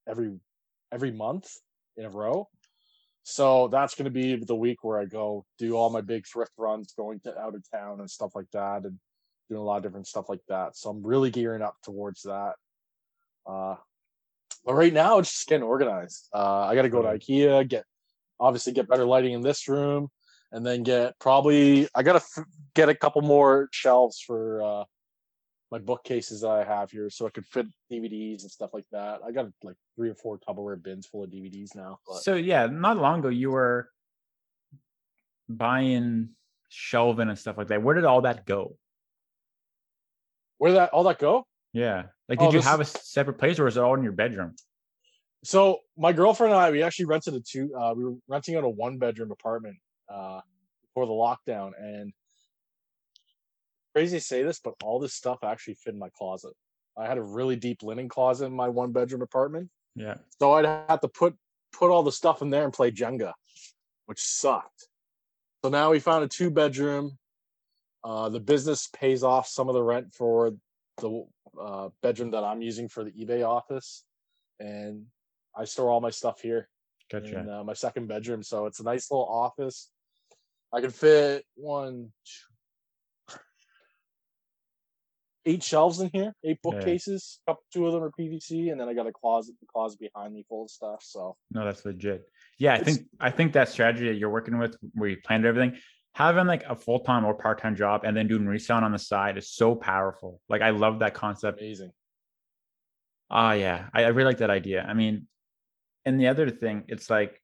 every 0.07 0.39
every 0.91 1.11
month 1.11 1.49
in 1.95 2.05
a 2.05 2.09
row. 2.09 2.49
So 3.29 3.67
that's 3.67 3.93
going 3.93 4.05
to 4.05 4.09
be 4.09 4.37
the 4.37 4.55
week 4.55 4.85
where 4.85 5.01
I 5.01 5.03
go 5.03 5.43
do 5.57 5.73
all 5.73 5.89
my 5.89 5.99
big 5.99 6.25
thrift 6.25 6.53
runs, 6.57 6.93
going 6.93 7.19
to 7.25 7.37
out 7.37 7.55
of 7.55 7.63
town 7.69 7.99
and 7.99 8.09
stuff 8.09 8.31
like 8.35 8.49
that, 8.53 8.85
and 8.85 8.97
doing 9.49 9.59
a 9.59 9.63
lot 9.65 9.75
of 9.75 9.83
different 9.83 10.07
stuff 10.07 10.29
like 10.29 10.39
that. 10.47 10.77
So 10.77 10.89
I'm 10.89 11.05
really 11.05 11.29
gearing 11.29 11.61
up 11.61 11.75
towards 11.83 12.21
that. 12.21 12.53
Uh, 13.45 13.75
but 14.63 14.75
right 14.75 14.93
now 14.93 15.17
it's 15.17 15.29
just 15.29 15.47
getting 15.49 15.67
organized. 15.67 16.29
Uh, 16.33 16.67
I 16.67 16.75
got 16.75 16.83
to 16.83 16.89
go 16.89 17.01
to 17.01 17.09
IKEA, 17.09 17.67
get 17.67 17.83
obviously 18.39 18.71
get 18.71 18.87
better 18.87 19.05
lighting 19.05 19.33
in 19.33 19.41
this 19.41 19.67
room, 19.67 20.07
and 20.53 20.65
then 20.65 20.83
get 20.83 21.19
probably 21.19 21.89
I 21.93 22.03
got 22.03 22.13
to 22.13 22.23
f- 22.37 22.45
get 22.75 22.87
a 22.87 22.95
couple 22.95 23.23
more 23.23 23.67
shelves 23.73 24.21
for 24.25 24.63
uh, 24.63 24.83
my 25.71 25.79
bookcases 25.79 26.41
that 26.41 26.49
I 26.49 26.63
have 26.63 26.91
here, 26.91 27.09
so 27.09 27.27
I 27.27 27.29
could 27.29 27.45
fit 27.45 27.67
DVDs 27.91 28.43
and 28.43 28.51
stuff 28.51 28.71
like 28.73 28.85
that. 28.91 29.19
I 29.25 29.31
got 29.31 29.47
like 29.63 29.75
three 29.95 30.09
or 30.09 30.15
four 30.15 30.39
Tupperware 30.39 30.81
bins 30.81 31.05
full 31.07 31.23
of 31.23 31.29
DVDs 31.29 31.75
now. 31.75 31.99
But 32.07 32.17
So 32.23 32.35
yeah, 32.35 32.67
not 32.67 32.97
long 32.97 33.19
ago 33.19 33.29
you 33.29 33.51
were 33.51 33.89
buying 35.49 36.29
shelving 36.69 37.29
and 37.29 37.37
stuff 37.37 37.57
like 37.57 37.67
that. 37.67 37.81
Where 37.83 37.95
did 37.95 38.05
all 38.05 38.21
that 38.21 38.45
go? 38.45 38.77
where 40.59 40.71
did 40.71 40.77
that 40.77 40.89
all 40.89 41.03
that 41.03 41.19
go? 41.19 41.45
Yeah. 41.71 42.05
Like, 42.27 42.41
Oh, 42.41 42.45
did 42.45 42.53
you 42.53 42.59
this- 42.59 42.65
have 42.67 42.79
a 42.79 42.85
separate 42.85 43.37
place 43.37 43.59
or 43.59 43.65
was 43.65 43.77
it 43.77 43.83
all 43.83 43.93
in 43.93 44.01
your 44.01 44.11
bedroom? 44.11 44.55
So 45.43 45.81
my 45.95 46.13
girlfriend 46.13 46.51
and 46.51 46.59
I, 46.59 46.71
we 46.71 46.81
actually 46.81 47.05
rented 47.05 47.35
a 47.35 47.39
two. 47.41 47.71
Uh, 47.75 47.93
we 47.95 48.03
were 48.03 48.15
renting 48.27 48.55
out 48.55 48.63
a 48.63 48.69
one 48.69 48.97
bedroom 48.97 49.29
apartment 49.31 49.77
uh, 50.09 50.41
before 50.81 51.05
the 51.05 51.11
lockdown, 51.11 51.73
and 51.79 52.11
crazy 53.97 54.17
to 54.17 54.23
say 54.23 54.43
this, 54.43 54.59
but 54.59 54.75
all 54.83 54.99
this 54.99 55.15
stuff 55.15 55.39
actually 55.43 55.73
fit 55.73 55.93
in 55.95 55.99
my 55.99 56.09
closet. 56.09 56.53
I 56.95 57.07
had 57.07 57.17
a 57.17 57.21
really 57.21 57.55
deep 57.55 57.81
linen 57.81 58.07
closet 58.07 58.45
in 58.45 58.53
my 58.53 58.69
one 58.69 58.91
bedroom 58.91 59.23
apartment, 59.23 59.71
Yeah. 59.95 60.17
so 60.39 60.53
I'd 60.53 60.65
have 60.65 61.01
to 61.01 61.07
put 61.07 61.35
put 61.71 61.89
all 61.89 62.03
the 62.03 62.11
stuff 62.11 62.43
in 62.43 62.51
there 62.51 62.63
and 62.63 62.71
play 62.71 62.91
Jenga, 62.91 63.33
which 64.05 64.19
sucked. 64.19 64.87
So 65.63 65.71
now 65.71 65.89
we 65.89 65.99
found 65.99 66.23
a 66.23 66.27
two 66.27 66.51
bedroom. 66.51 67.17
Uh, 68.03 68.29
the 68.29 68.39
business 68.39 68.87
pays 68.87 69.23
off 69.23 69.47
some 69.47 69.67
of 69.67 69.73
the 69.73 69.81
rent 69.81 70.13
for 70.13 70.53
the 70.97 71.25
uh, 71.59 71.89
bedroom 72.03 72.31
that 72.31 72.43
I'm 72.43 72.61
using 72.61 72.87
for 72.89 73.03
the 73.03 73.11
eBay 73.11 73.43
office, 73.43 74.05
and 74.59 75.05
I 75.55 75.65
store 75.65 75.89
all 75.89 76.01
my 76.01 76.11
stuff 76.11 76.39
here 76.41 76.69
Gotcha. 77.11 77.39
in 77.39 77.49
uh, 77.49 77.63
my 77.63 77.73
second 77.73 78.07
bedroom. 78.07 78.43
So 78.43 78.67
it's 78.67 78.79
a 78.79 78.83
nice 78.83 79.09
little 79.09 79.27
office. 79.27 79.89
I 80.71 80.81
can 80.81 80.91
fit 80.91 81.45
one, 81.55 82.11
two, 82.25 82.53
eight 85.47 85.63
shelves 85.63 85.99
in 85.99 86.09
here, 86.13 86.33
eight 86.43 86.59
bookcases. 86.61 87.39
Couple, 87.47 87.63
two 87.73 87.87
of 87.87 87.93
them 87.93 88.03
are 88.03 88.11
PVC, 88.11 88.71
and 88.71 88.79
then 88.79 88.87
I 88.89 88.93
got 88.93 89.07
a 89.07 89.11
closet, 89.11 89.55
the 89.59 89.65
closet 89.65 89.99
behind 89.99 90.33
me 90.33 90.45
full 90.47 90.65
of 90.65 90.69
stuff. 90.69 91.01
So 91.01 91.37
No, 91.51 91.65
that's 91.65 91.83
legit. 91.85 92.29
Yeah, 92.59 92.73
I 92.73 92.75
It's- 92.75 92.97
think 92.97 93.07
I 93.19 93.31
think 93.31 93.53
that 93.53 93.69
strategy 93.69 94.07
that 94.09 94.15
you're 94.15 94.29
working 94.29 94.57
with, 94.59 94.75
where 94.93 95.09
you 95.09 95.17
planned 95.23 95.45
everything, 95.45 95.79
having 96.13 96.45
like 96.47 96.63
a 96.63 96.75
full 96.75 96.99
time 96.99 97.25
or 97.25 97.33
part 97.33 97.61
time 97.61 97.75
job 97.75 98.01
and 98.03 98.15
then 98.15 98.27
doing 98.27 98.45
reselling 98.45 98.83
on 98.83 98.91
the 98.91 98.99
side 98.99 99.37
is 99.37 99.49
so 99.49 99.75
powerful. 99.75 100.41
Like 100.49 100.61
I 100.61 100.71
love 100.71 100.99
that 100.99 101.13
concept. 101.13 101.59
Amazing. 101.61 101.91
Ah, 103.29 103.53
yeah, 103.53 103.89
I, 103.93 104.03
I 104.05 104.07
really 104.07 104.27
like 104.29 104.37
that 104.39 104.49
idea. 104.49 104.83
I 104.87 104.93
mean, 104.93 105.27
and 106.05 106.19
the 106.19 106.27
other 106.27 106.49
thing, 106.49 106.85
it's 106.87 107.09
like, 107.09 107.41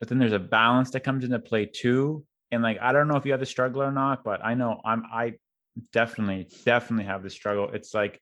but 0.00 0.08
then 0.08 0.18
there's 0.18 0.32
a 0.32 0.38
balance 0.38 0.90
that 0.90 1.00
comes 1.04 1.24
into 1.24 1.38
play 1.38 1.66
too. 1.66 2.24
And 2.50 2.62
like, 2.62 2.78
I 2.80 2.92
don't 2.92 3.08
know 3.08 3.16
if 3.16 3.24
you 3.24 3.32
have 3.32 3.40
the 3.40 3.46
struggle 3.46 3.82
or 3.82 3.92
not, 3.92 4.24
but 4.24 4.44
I 4.44 4.54
know 4.54 4.80
I'm, 4.84 5.04
I 5.12 5.34
definitely, 5.92 6.48
definitely 6.64 7.06
have 7.06 7.22
the 7.22 7.30
struggle. 7.30 7.70
It's 7.72 7.94
like, 7.94 8.20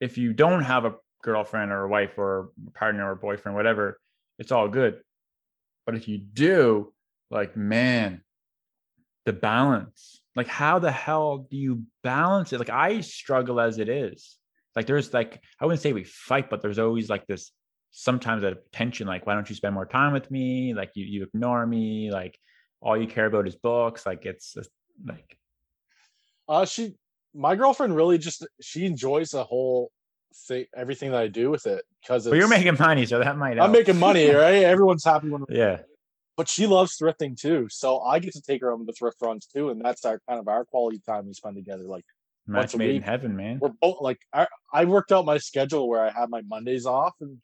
if 0.00 0.18
you 0.18 0.32
don't 0.32 0.62
have 0.62 0.84
a 0.84 0.94
girlfriend 1.22 1.72
or 1.72 1.82
a 1.82 1.88
wife 1.88 2.16
or 2.16 2.50
a 2.66 2.70
partner 2.72 3.10
or 3.10 3.14
boyfriend, 3.14 3.56
whatever, 3.56 4.00
it's 4.38 4.52
all 4.52 4.68
good. 4.68 5.00
But 5.86 5.94
if 5.94 6.08
you 6.08 6.18
do, 6.18 6.92
like, 7.30 7.56
man, 7.56 8.22
the 9.26 9.32
balance, 9.32 10.22
like, 10.36 10.46
how 10.46 10.78
the 10.78 10.92
hell 10.92 11.46
do 11.50 11.56
you 11.56 11.82
balance 12.02 12.52
it? 12.52 12.58
Like, 12.58 12.70
I 12.70 13.00
struggle 13.00 13.60
as 13.60 13.78
it 13.78 13.88
is. 13.88 14.36
Like, 14.76 14.86
there's 14.86 15.12
like, 15.12 15.42
I 15.60 15.66
wouldn't 15.66 15.82
say 15.82 15.92
we 15.92 16.04
fight, 16.04 16.48
but 16.48 16.62
there's 16.62 16.78
always 16.78 17.10
like 17.10 17.26
this 17.26 17.50
sometimes 17.90 18.44
a 18.44 18.56
tension, 18.72 19.06
like, 19.06 19.26
why 19.26 19.34
don't 19.34 19.48
you 19.50 19.56
spend 19.56 19.74
more 19.74 19.86
time 19.86 20.12
with 20.12 20.30
me? 20.30 20.74
Like, 20.74 20.92
you, 20.94 21.04
you 21.04 21.24
ignore 21.24 21.66
me. 21.66 22.10
Like, 22.10 22.38
all 22.80 22.96
you 22.96 23.08
care 23.08 23.26
about 23.26 23.48
is 23.48 23.56
books. 23.56 24.06
Like, 24.06 24.26
it's 24.26 24.56
like, 25.04 25.36
Uh, 26.50 26.64
she, 26.64 26.94
my 27.32 27.54
girlfriend, 27.54 27.94
really 27.94 28.18
just 28.18 28.44
she 28.60 28.84
enjoys 28.84 29.30
the 29.30 29.44
whole 29.44 29.92
thing, 30.48 30.66
everything 30.76 31.12
that 31.12 31.20
I 31.20 31.28
do 31.28 31.48
with 31.48 31.64
it 31.66 31.84
because 32.02 32.24
but 32.24 32.36
you're 32.36 32.48
making 32.48 32.76
money, 32.78 33.06
so 33.06 33.20
that 33.20 33.38
might. 33.38 33.58
I'm 33.58 33.70
making 33.70 33.98
money, 33.98 34.28
right? 34.34 34.64
Everyone's 34.64 35.04
happy 35.04 35.30
when. 35.30 35.44
Yeah. 35.48 35.78
But 36.36 36.48
she 36.48 36.66
loves 36.66 36.96
thrifting 37.00 37.38
too, 37.38 37.68
so 37.70 38.00
I 38.00 38.18
get 38.18 38.32
to 38.32 38.42
take 38.42 38.62
her 38.62 38.72
on 38.72 38.84
the 38.84 38.92
thrift 38.92 39.18
runs 39.22 39.46
too, 39.46 39.70
and 39.70 39.80
that's 39.84 40.04
our 40.04 40.20
kind 40.28 40.40
of 40.40 40.48
our 40.48 40.64
quality 40.64 41.00
time 41.06 41.26
we 41.26 41.34
spend 41.34 41.54
together. 41.54 41.84
Like 41.84 42.04
Match 42.46 42.74
made 42.74 42.96
in 42.96 43.02
heaven, 43.02 43.36
man. 43.36 43.58
we're 43.60 43.70
both 43.80 44.00
like 44.00 44.18
I, 44.32 44.48
I 44.72 44.86
worked 44.86 45.12
out 45.12 45.24
my 45.24 45.38
schedule 45.38 45.88
where 45.88 46.04
I 46.04 46.10
have 46.10 46.30
my 46.30 46.40
Mondays 46.48 46.84
off, 46.84 47.14
and 47.20 47.38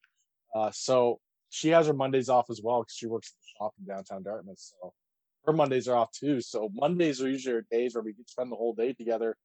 uh, 0.55 0.71
so 0.75 1.21
she 1.51 1.69
has 1.69 1.87
her 1.87 1.93
Mondays 1.93 2.29
off 2.29 2.47
as 2.51 2.61
well 2.63 2.83
because 2.83 2.95
she 2.97 3.07
works 3.07 3.29
at 3.29 3.41
the 3.41 3.65
shop 3.65 3.75
in 3.79 3.87
downtown 3.87 4.23
Dartmouth. 4.25 4.59
So 4.59 4.93
her 5.47 5.53
Mondays 5.53 5.89
are 5.89 5.97
off 5.97 6.11
too. 6.13 6.41
So 6.41 6.69
Mondays 6.75 7.23
are 7.23 7.29
usually 7.29 7.55
our 7.57 7.65
days 7.71 7.95
where 7.95 8.03
we 8.03 8.13
can 8.15 8.27
spend 8.27 8.51
the 8.51 8.57
whole 8.57 8.75
day 8.75 8.93
together, 8.93 9.37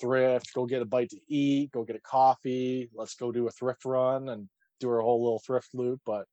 thrift, 0.00 0.52
go 0.54 0.66
get 0.66 0.82
a 0.82 0.84
bite 0.84 1.10
to 1.10 1.20
eat, 1.28 1.70
go 1.72 1.84
get 1.84 1.96
a 1.96 2.00
coffee, 2.00 2.90
let's 2.94 3.14
go 3.14 3.30
do 3.32 3.46
a 3.46 3.50
thrift 3.50 3.84
run 3.84 4.28
and 4.28 4.48
do 4.80 4.90
our 4.90 5.00
whole 5.00 5.22
little 5.22 5.38
thrift 5.38 5.68
loop. 5.74 6.00
But 6.04 6.26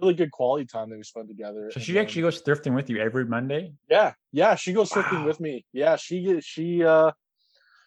really 0.00 0.14
good 0.14 0.30
quality 0.30 0.66
time 0.66 0.90
that 0.90 0.96
we 0.96 1.02
spend 1.02 1.28
together. 1.28 1.70
So 1.70 1.78
and 1.78 1.84
she 1.84 1.92
then- 1.92 2.04
actually 2.04 2.22
goes 2.22 2.42
thrifting 2.42 2.74
with 2.74 2.90
you 2.90 2.98
every 2.98 3.24
Monday. 3.24 3.72
yeah, 3.88 4.12
yeah, 4.32 4.54
she 4.54 4.72
goes 4.72 4.90
thrifting 4.90 5.24
with 5.24 5.40
me. 5.40 5.64
Yeah, 5.72 5.96
she 5.96 6.40
she 6.42 6.84
uh 6.84 7.12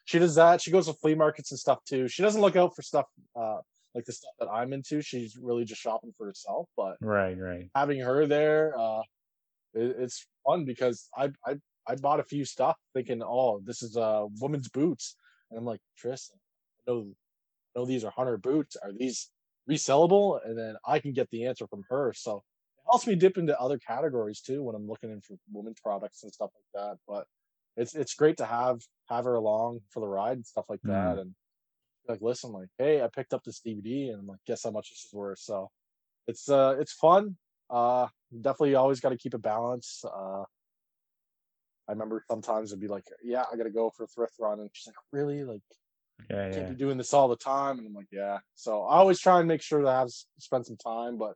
she 0.06 0.20
does 0.20 0.36
that. 0.36 0.62
She 0.62 0.72
goes 0.72 0.88
to 0.88 0.94
flea 0.94 1.16
markets 1.16 1.52
and 1.52 1.60
stuff 1.60 1.80
too. 1.86 2.08
She 2.08 2.24
doesn't 2.24 2.42
look 2.42 2.56
out 2.56 2.76
for 2.76 2.82
stuff 2.82 3.06
uh 3.36 3.58
like 3.96 4.06
the 4.06 4.12
stuff 4.14 4.34
that 4.40 4.48
I'm 4.50 4.74
into. 4.74 5.02
She's 5.02 5.38
really 5.38 5.66
just 5.66 5.80
shopping 5.82 6.14
for 6.18 6.26
herself. 6.26 6.68
But 6.76 6.98
Right, 7.00 7.38
right. 7.38 7.70
having 7.76 8.00
her 8.00 8.26
there, 8.26 8.74
uh 8.78 9.02
it, 9.74 9.96
it's 10.00 10.26
fun 10.46 10.66
because 10.66 11.10
I 11.16 11.32
I 11.46 11.58
I 11.88 11.96
bought 11.96 12.20
a 12.20 12.24
few 12.24 12.46
stuff 12.46 12.78
thinking, 12.94 13.22
oh, 13.24 13.62
this 13.66 13.82
is 13.82 13.98
uh 13.98 14.26
woman's 14.40 14.70
boots. 14.70 15.16
And 15.50 15.60
I'm 15.60 15.66
like, 15.66 15.82
Tristan, 15.98 16.40
I 16.88 16.92
know 16.92 17.08
I 17.76 17.80
know 17.80 17.86
these 17.86 18.04
are 18.04 18.12
hunter 18.12 18.38
boots. 18.38 18.76
Are 18.82 18.92
these 18.92 19.30
resellable? 19.70 20.40
And 20.46 20.58
then 20.58 20.76
I 20.86 21.00
can 21.00 21.14
get 21.14 21.30
the 21.30 21.46
answer 21.46 21.68
from 21.68 21.84
her. 21.90 22.14
So 22.16 22.38
it 22.78 22.84
helps 22.90 23.08
me 23.08 23.16
dip 23.16 23.38
into 23.38 23.60
other 23.60 23.80
categories 23.80 24.42
too 24.42 24.64
when 24.64 24.76
I'm 24.76 24.88
looking 24.88 25.12
in 25.12 25.22
for 25.22 25.36
women's 25.52 25.80
products 25.80 26.24
and 26.24 26.32
stuff 26.32 26.52
like 26.56 26.84
that. 26.84 26.98
But 27.08 27.26
it's 27.76 27.96
it's 27.96 28.14
great 28.14 28.38
to 28.38 28.46
have 28.46 28.82
have 29.10 29.26
her 29.26 29.36
along 29.36 29.82
for 29.90 30.00
the 30.00 30.08
ride 30.08 30.38
and 30.38 30.46
stuff 30.46 30.66
like 30.70 30.82
that. 30.84 31.18
And 31.18 31.34
like, 32.08 32.22
listen, 32.22 32.52
like, 32.52 32.70
hey, 32.78 33.02
I 33.02 33.08
picked 33.08 33.34
up 33.34 33.44
this 33.44 33.62
DVD, 33.66 34.10
and 34.10 34.20
I'm 34.20 34.28
like, 34.28 34.40
guess 34.46 34.64
how 34.64 34.72
much 34.72 34.90
this 34.90 35.06
is 35.06 35.14
worth. 35.14 35.40
So 35.40 35.70
it's 36.28 36.50
uh 36.50 36.76
it's 36.80 36.94
fun. 36.94 37.38
Uh, 37.70 38.08
definitely 38.42 38.76
always 38.76 39.00
got 39.00 39.10
to 39.10 39.18
keep 39.18 39.34
a 39.34 39.40
balance. 39.40 40.04
Uh, 40.06 40.44
I 41.88 41.92
remember 41.92 42.24
sometimes 42.30 42.72
it'd 42.72 42.82
be 42.82 42.88
like, 42.88 43.06
yeah, 43.24 43.44
I 43.52 43.58
got 43.58 43.64
to 43.64 43.70
go 43.70 43.90
for 43.90 44.04
a 44.04 44.08
thrift 44.08 44.36
run, 44.40 44.60
and 44.60 44.70
she's 44.74 44.88
like, 44.88 44.96
really, 45.12 45.44
like 45.44 45.62
Yeah, 46.30 46.54
can't 46.54 46.66
yeah. 46.66 46.70
be 46.70 46.76
doing 46.76 46.98
this 46.98 47.14
all 47.14 47.28
the 47.28 47.36
time. 47.36 47.78
And 47.78 47.88
I'm 47.88 47.94
like, 47.94 48.08
yeah. 48.12 48.40
So 48.56 48.84
I 48.84 48.98
always 48.98 49.20
try 49.20 49.40
and 49.40 49.48
make 49.48 49.62
sure 49.62 49.84
that 49.84 49.90
I 49.90 50.00
have 50.00 50.10
spend 50.40 50.66
some 50.66 50.78
time, 50.78 51.18
but 51.18 51.36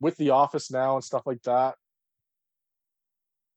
with 0.00 0.16
the 0.16 0.30
office 0.30 0.70
now 0.70 0.96
and 0.96 1.04
stuff 1.04 1.22
like 1.26 1.42
that, 1.42 1.76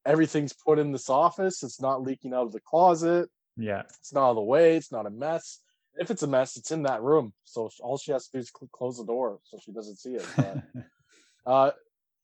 everything's 0.06 0.54
put 0.54 0.80
in 0.80 0.92
this 0.92 1.10
office. 1.10 1.64
It's 1.64 1.82
not 1.82 2.02
leaking 2.04 2.34
out 2.34 2.46
of 2.46 2.54
the 2.54 2.62
closet. 2.62 3.30
Yeah. 3.58 3.84
It's 4.00 4.14
not 4.14 4.28
out 4.28 4.30
of 4.32 4.36
the 4.38 4.42
way. 4.44 4.76
It's 4.78 4.92
not 4.92 5.06
a 5.06 5.10
mess. 5.10 5.60
If 5.96 6.12
it's 6.12 6.22
a 6.24 6.28
mess, 6.28 6.56
it's 6.58 6.72
in 6.72 6.84
that 6.84 7.02
room. 7.02 7.34
So 7.44 7.70
all 7.82 7.98
she 7.98 8.12
has 8.12 8.28
to 8.28 8.32
do 8.34 8.40
is 8.40 8.52
cl- 8.58 8.70
close 8.72 8.98
the 8.98 9.06
door 9.06 9.40
so 9.44 9.58
she 9.60 9.72
doesn't 9.72 9.98
see 9.98 10.14
it. 10.14 10.28
But, 10.38 10.60
uh, 11.46 11.72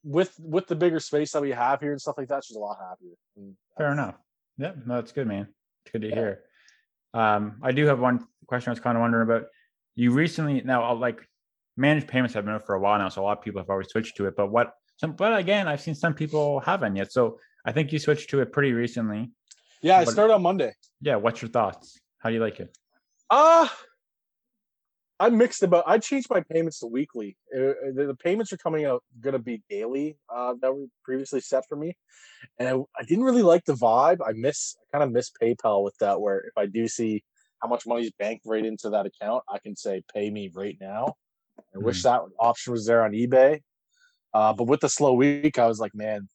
with 0.03 0.33
with 0.39 0.67
the 0.67 0.75
bigger 0.75 0.99
space 0.99 1.31
that 1.31 1.41
we 1.41 1.51
have 1.51 1.79
here 1.79 1.91
and 1.91 2.01
stuff 2.01 2.17
like 2.17 2.27
that, 2.27 2.43
she's 2.43 2.57
a 2.57 2.59
lot 2.59 2.77
happier. 2.79 3.13
And 3.37 3.55
Fair 3.77 3.91
enough. 3.91 4.15
Yeah, 4.57 4.73
no, 4.85 4.95
that's 4.95 5.11
good, 5.11 5.27
man. 5.27 5.47
It's 5.85 5.91
good 5.91 6.01
to 6.01 6.09
Yeah. 6.09 6.15
hear. 6.15 6.39
Um, 7.13 7.59
I 7.61 7.71
do 7.71 7.85
have 7.85 7.99
one 7.99 8.25
question 8.47 8.69
I 8.69 8.73
was 8.73 8.79
kind 8.79 8.97
of 8.97 9.01
wondering 9.01 9.23
about. 9.23 9.45
You 9.95 10.11
recently 10.11 10.61
now 10.61 10.83
uh, 10.83 10.95
like 10.95 11.21
managed 11.77 12.07
payments 12.07 12.33
have 12.33 12.45
been 12.45 12.53
out 12.55 12.65
for 12.65 12.75
a 12.75 12.79
while 12.79 12.97
now, 12.99 13.09
so 13.09 13.21
a 13.21 13.23
lot 13.23 13.37
of 13.37 13.43
people 13.43 13.61
have 13.61 13.69
already 13.69 13.89
switched 13.89 14.17
to 14.17 14.25
it. 14.27 14.35
But 14.35 14.51
what 14.51 14.73
some 14.97 15.13
but 15.13 15.37
again, 15.37 15.67
I've 15.67 15.81
seen 15.81 15.95
some 15.95 16.13
people 16.13 16.59
haven't 16.59 16.95
yet. 16.95 17.11
So 17.11 17.39
I 17.65 17.71
think 17.71 17.91
you 17.91 17.99
switched 17.99 18.29
to 18.31 18.41
it 18.41 18.51
pretty 18.51 18.73
recently. 18.73 19.31
Yeah, 19.81 19.97
I 19.99 20.03
started 20.05 20.33
on 20.33 20.41
Monday. 20.41 20.73
Yeah, 21.01 21.17
what's 21.17 21.41
your 21.41 21.49
thoughts? 21.49 21.99
How 22.19 22.29
do 22.29 22.35
you 22.35 22.41
like 22.41 22.59
it? 22.59 22.75
Uh 23.29 23.67
I'm 25.23 25.37
mixed 25.37 25.63
about. 25.63 25.85
I 25.87 25.99
changed 25.99 26.27
my 26.29 26.41
payments 26.41 26.79
to 26.79 26.87
weekly. 26.87 27.37
Uh, 27.55 27.93
the, 27.95 28.05
the 28.07 28.15
payments 28.15 28.51
are 28.51 28.57
coming 28.57 28.85
out 28.85 29.03
going 29.21 29.33
to 29.33 29.39
be 29.39 29.63
daily. 29.69 30.17
Uh, 30.29 30.55
that 30.61 30.75
were 30.75 30.87
previously 31.05 31.39
set 31.39 31.63
for 31.69 31.77
me, 31.77 31.95
and 32.59 32.67
I, 32.67 32.73
I 32.99 33.03
didn't 33.05 33.23
really 33.23 33.41
like 33.41 33.63
the 33.63 33.73
vibe. 33.73 34.17
I 34.25 34.33
miss. 34.33 34.75
I 34.81 34.97
kind 34.97 35.03
of 35.03 35.13
miss 35.13 35.31
PayPal 35.41 35.81
with 35.81 35.97
that. 35.99 36.19
Where 36.19 36.39
if 36.39 36.57
I 36.57 36.65
do 36.65 36.89
see 36.89 37.23
how 37.61 37.69
much 37.69 37.87
money's 37.87 38.11
banked 38.19 38.45
right 38.45 38.65
into 38.65 38.89
that 38.89 39.05
account, 39.05 39.43
I 39.49 39.59
can 39.59 39.77
say 39.77 40.03
pay 40.13 40.29
me 40.29 40.51
right 40.53 40.77
now. 40.81 41.13
I 41.73 41.77
wish 41.77 42.03
that 42.03 42.21
option 42.37 42.73
was 42.73 42.85
there 42.85 43.05
on 43.05 43.13
eBay. 43.13 43.61
Uh, 44.33 44.51
but 44.51 44.65
with 44.65 44.81
the 44.81 44.89
slow 44.89 45.13
week, 45.13 45.57
I 45.57 45.67
was 45.67 45.79
like, 45.79 45.95
man, 45.95 46.27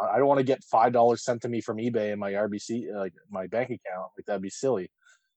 I 0.00 0.04
I 0.04 0.18
don't 0.18 0.28
want 0.28 0.38
to 0.38 0.44
get 0.44 0.62
five 0.62 0.92
dollars 0.92 1.24
sent 1.24 1.42
to 1.42 1.48
me 1.48 1.60
from 1.60 1.78
eBay 1.78 2.12
in 2.12 2.20
my 2.20 2.32
RBC, 2.32 2.94
like 2.94 3.14
my 3.28 3.48
bank 3.48 3.70
account. 3.70 4.12
Like 4.16 4.26
that'd 4.26 4.40
be 4.40 4.50
silly. 4.50 4.88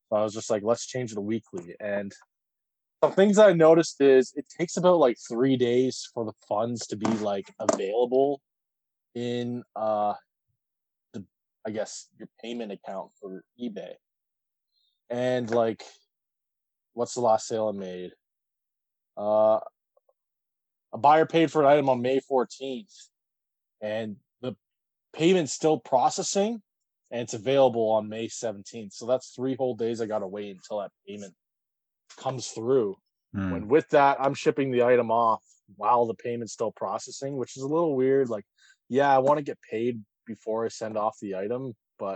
So 0.09 0.17
I 0.17 0.21
was 0.21 0.35
just 0.35 0.51
like, 0.51 0.61
let's 0.63 0.85
change 0.85 1.11
it 1.11 1.15
to 1.15 1.21
weekly. 1.21 1.75
And 1.79 2.13
things 3.09 3.37
I 3.37 3.53
noticed 3.53 4.01
is 4.01 4.33
it 4.35 4.45
takes 4.49 4.77
about 4.77 4.99
like 4.99 5.17
three 5.27 5.57
days 5.57 6.09
for 6.13 6.25
the 6.25 6.33
funds 6.47 6.87
to 6.87 6.95
be 6.95 7.09
like 7.17 7.51
available 7.59 8.41
in 9.13 9.63
uh 9.75 10.13
the 11.13 11.23
I 11.65 11.71
guess 11.71 12.09
your 12.17 12.29
payment 12.41 12.71
account 12.71 13.11
for 13.19 13.43
eBay. 13.61 13.93
And 15.09 15.49
like 15.49 15.83
what's 16.93 17.13
the 17.13 17.21
last 17.21 17.47
sale 17.47 17.71
I 17.73 17.77
made? 17.77 18.11
Uh 19.17 19.59
a 20.93 20.97
buyer 20.97 21.25
paid 21.25 21.51
for 21.51 21.61
an 21.61 21.67
item 21.67 21.89
on 21.89 22.01
May 22.01 22.19
14th 22.19 23.09
and 23.81 24.15
the 24.41 24.55
payment's 25.13 25.51
still 25.51 25.77
processing 25.77 26.61
and 27.11 27.21
it's 27.21 27.33
available 27.33 27.89
on 27.91 28.07
May 28.07 28.27
17th. 28.27 28.93
So 28.93 29.05
that's 29.05 29.29
three 29.29 29.55
whole 29.55 29.75
days 29.75 30.01
I 30.01 30.05
gotta 30.05 30.27
wait 30.27 30.55
until 30.55 30.79
that 30.79 30.91
payment 31.07 31.33
comes 32.15 32.47
through. 32.47 32.95
When 33.33 33.67
with 33.67 33.89
that, 33.89 34.15
I'm 34.21 34.33
shipping 34.33 34.71
the 34.71 34.83
item 34.83 35.11
off 35.11 35.43
while 35.75 36.05
the 36.05 36.13
payment's 36.13 36.53
still 36.53 36.71
processing, 36.71 37.35
which 37.35 37.57
is 37.57 37.63
a 37.63 37.67
little 37.67 37.93
weird. 37.93 38.29
Like, 38.29 38.45
yeah, 38.87 39.13
I 39.13 39.17
want 39.17 39.39
to 39.39 39.43
get 39.43 39.57
paid 39.69 40.01
before 40.25 40.63
I 40.63 40.69
send 40.69 40.97
off 40.97 41.17
the 41.21 41.35
item, 41.35 41.73
but 41.99 42.15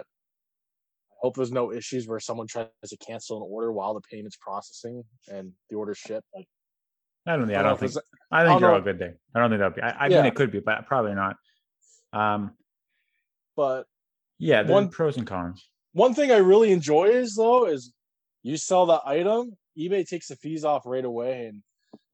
I 1.12 1.16
hope 1.22 1.36
there's 1.36 1.52
no 1.52 1.74
issues 1.74 2.08
where 2.08 2.22
someone 2.22 2.48
tries 2.48 2.68
to 2.88 2.98
cancel 2.98 3.36
an 3.36 3.44
order 3.52 3.70
while 3.74 3.94
the 3.96 4.02
payment's 4.10 4.38
processing 4.38 5.04
and 5.30 5.52
the 5.70 5.76
order's 5.76 5.98
shipped. 5.98 6.26
Like, 6.34 6.48
I 7.28 7.36
don't 7.36 7.48
think 7.48 7.58
I 7.58 7.60
I 7.60 7.64
don't 7.64 7.64
know 7.64 7.78
don't 7.78 7.92
think 7.92 8.06
I 8.32 8.38
I 8.42 8.44
think 8.46 8.52
don't 8.54 8.62
you're 8.62 8.70
know. 8.70 8.76
all 8.76 8.82
good 8.82 9.00
there. 9.00 9.18
I 9.36 9.40
don't 9.42 9.50
think 9.50 9.60
that'll 9.60 9.76
be 9.76 9.82
I, 9.82 9.90
I 9.90 10.08
Yeah. 10.08 10.18
mean 10.22 10.26
it 10.28 10.36
could 10.36 10.52
be, 10.52 10.62
but 10.62 10.86
probably 10.88 11.16
not. 11.16 11.36
Um 12.14 12.52
but 13.58 13.88
yeah, 14.38 14.64
there's 14.64 14.72
One- 14.74 14.90
pros 14.90 15.18
and 15.18 15.28
cons. 15.28 15.68
one 15.92 16.14
thing 16.14 16.32
I 16.32 16.38
really 16.38 16.72
enjoy 16.72 17.10
is 17.10 17.36
though 17.36 17.66
is 17.68 17.94
you 18.42 18.56
sell 18.56 18.86
the 18.86 19.02
item, 19.06 19.58
eBay 19.80 20.08
takes 20.08 20.28
the 20.28 20.36
fees 20.36 20.66
off 20.66 20.86
right 20.86 21.06
away, 21.06 21.46
and 21.46 21.64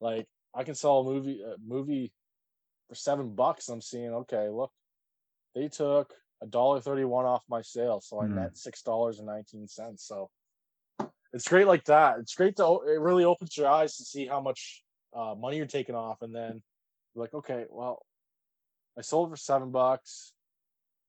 like 0.00 0.26
I 0.54 0.62
can 0.64 0.74
sell 0.74 1.00
a 1.00 1.04
movie 1.04 1.42
a 1.42 1.56
movie 1.66 2.12
for 2.88 2.94
seven 2.94 3.34
bucks. 3.34 3.68
I'm 3.68 3.80
seeing 3.80 4.10
okay, 4.12 4.48
look, 4.48 4.70
they 5.54 5.68
took 5.68 6.14
a 6.42 6.46
dollar 6.46 6.80
thirty 6.80 7.04
one 7.04 7.24
off 7.24 7.42
my 7.48 7.62
sale, 7.62 8.00
so 8.00 8.20
I 8.20 8.26
Hmm. 8.26 8.36
net 8.36 8.56
six 8.56 8.82
dollars 8.82 9.18
and 9.18 9.26
nineteen 9.26 9.66
cents. 9.68 10.06
So 10.06 10.30
it's 11.32 11.48
great 11.48 11.66
like 11.66 11.84
that. 11.84 12.18
It's 12.20 12.34
great 12.34 12.56
to 12.56 12.80
it 12.86 13.00
really 13.00 13.24
opens 13.24 13.56
your 13.56 13.68
eyes 13.68 13.96
to 13.96 14.04
see 14.04 14.26
how 14.26 14.40
much 14.40 14.82
uh, 15.14 15.34
money 15.36 15.56
you're 15.56 15.66
taking 15.66 15.94
off, 15.94 16.22
and 16.22 16.34
then 16.34 16.62
you're 17.14 17.24
like, 17.24 17.34
okay, 17.34 17.64
well, 17.68 18.02
I 18.96 19.02
sold 19.02 19.30
for 19.30 19.36
seven 19.36 19.70
bucks. 19.70 20.32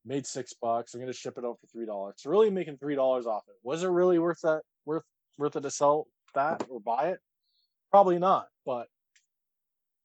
made 0.06 0.26
six 0.26 0.54
bucks. 0.54 0.94
I'm 0.94 1.02
gonna 1.02 1.14
ship 1.14 1.38
it 1.38 1.46
out 1.46 1.60
for 1.60 1.68
three 1.68 1.86
dollars. 1.86 2.16
So 2.18 2.30
really 2.32 2.50
making 2.50 2.78
three 2.78 2.96
dollars 2.96 3.28
off 3.28 3.44
it. 3.48 3.56
Was 3.64 3.84
it 3.84 3.90
really 3.90 4.20
worth 4.20 4.42
that 4.42 4.62
worth 4.86 5.04
worth 5.38 5.56
it 5.56 5.62
to 5.62 5.72
sell 5.72 6.08
that 6.38 6.64
or 6.70 6.80
buy 6.80 7.10
it? 7.10 7.20
Probably 7.92 8.20
not, 8.20 8.48
but 8.66 8.88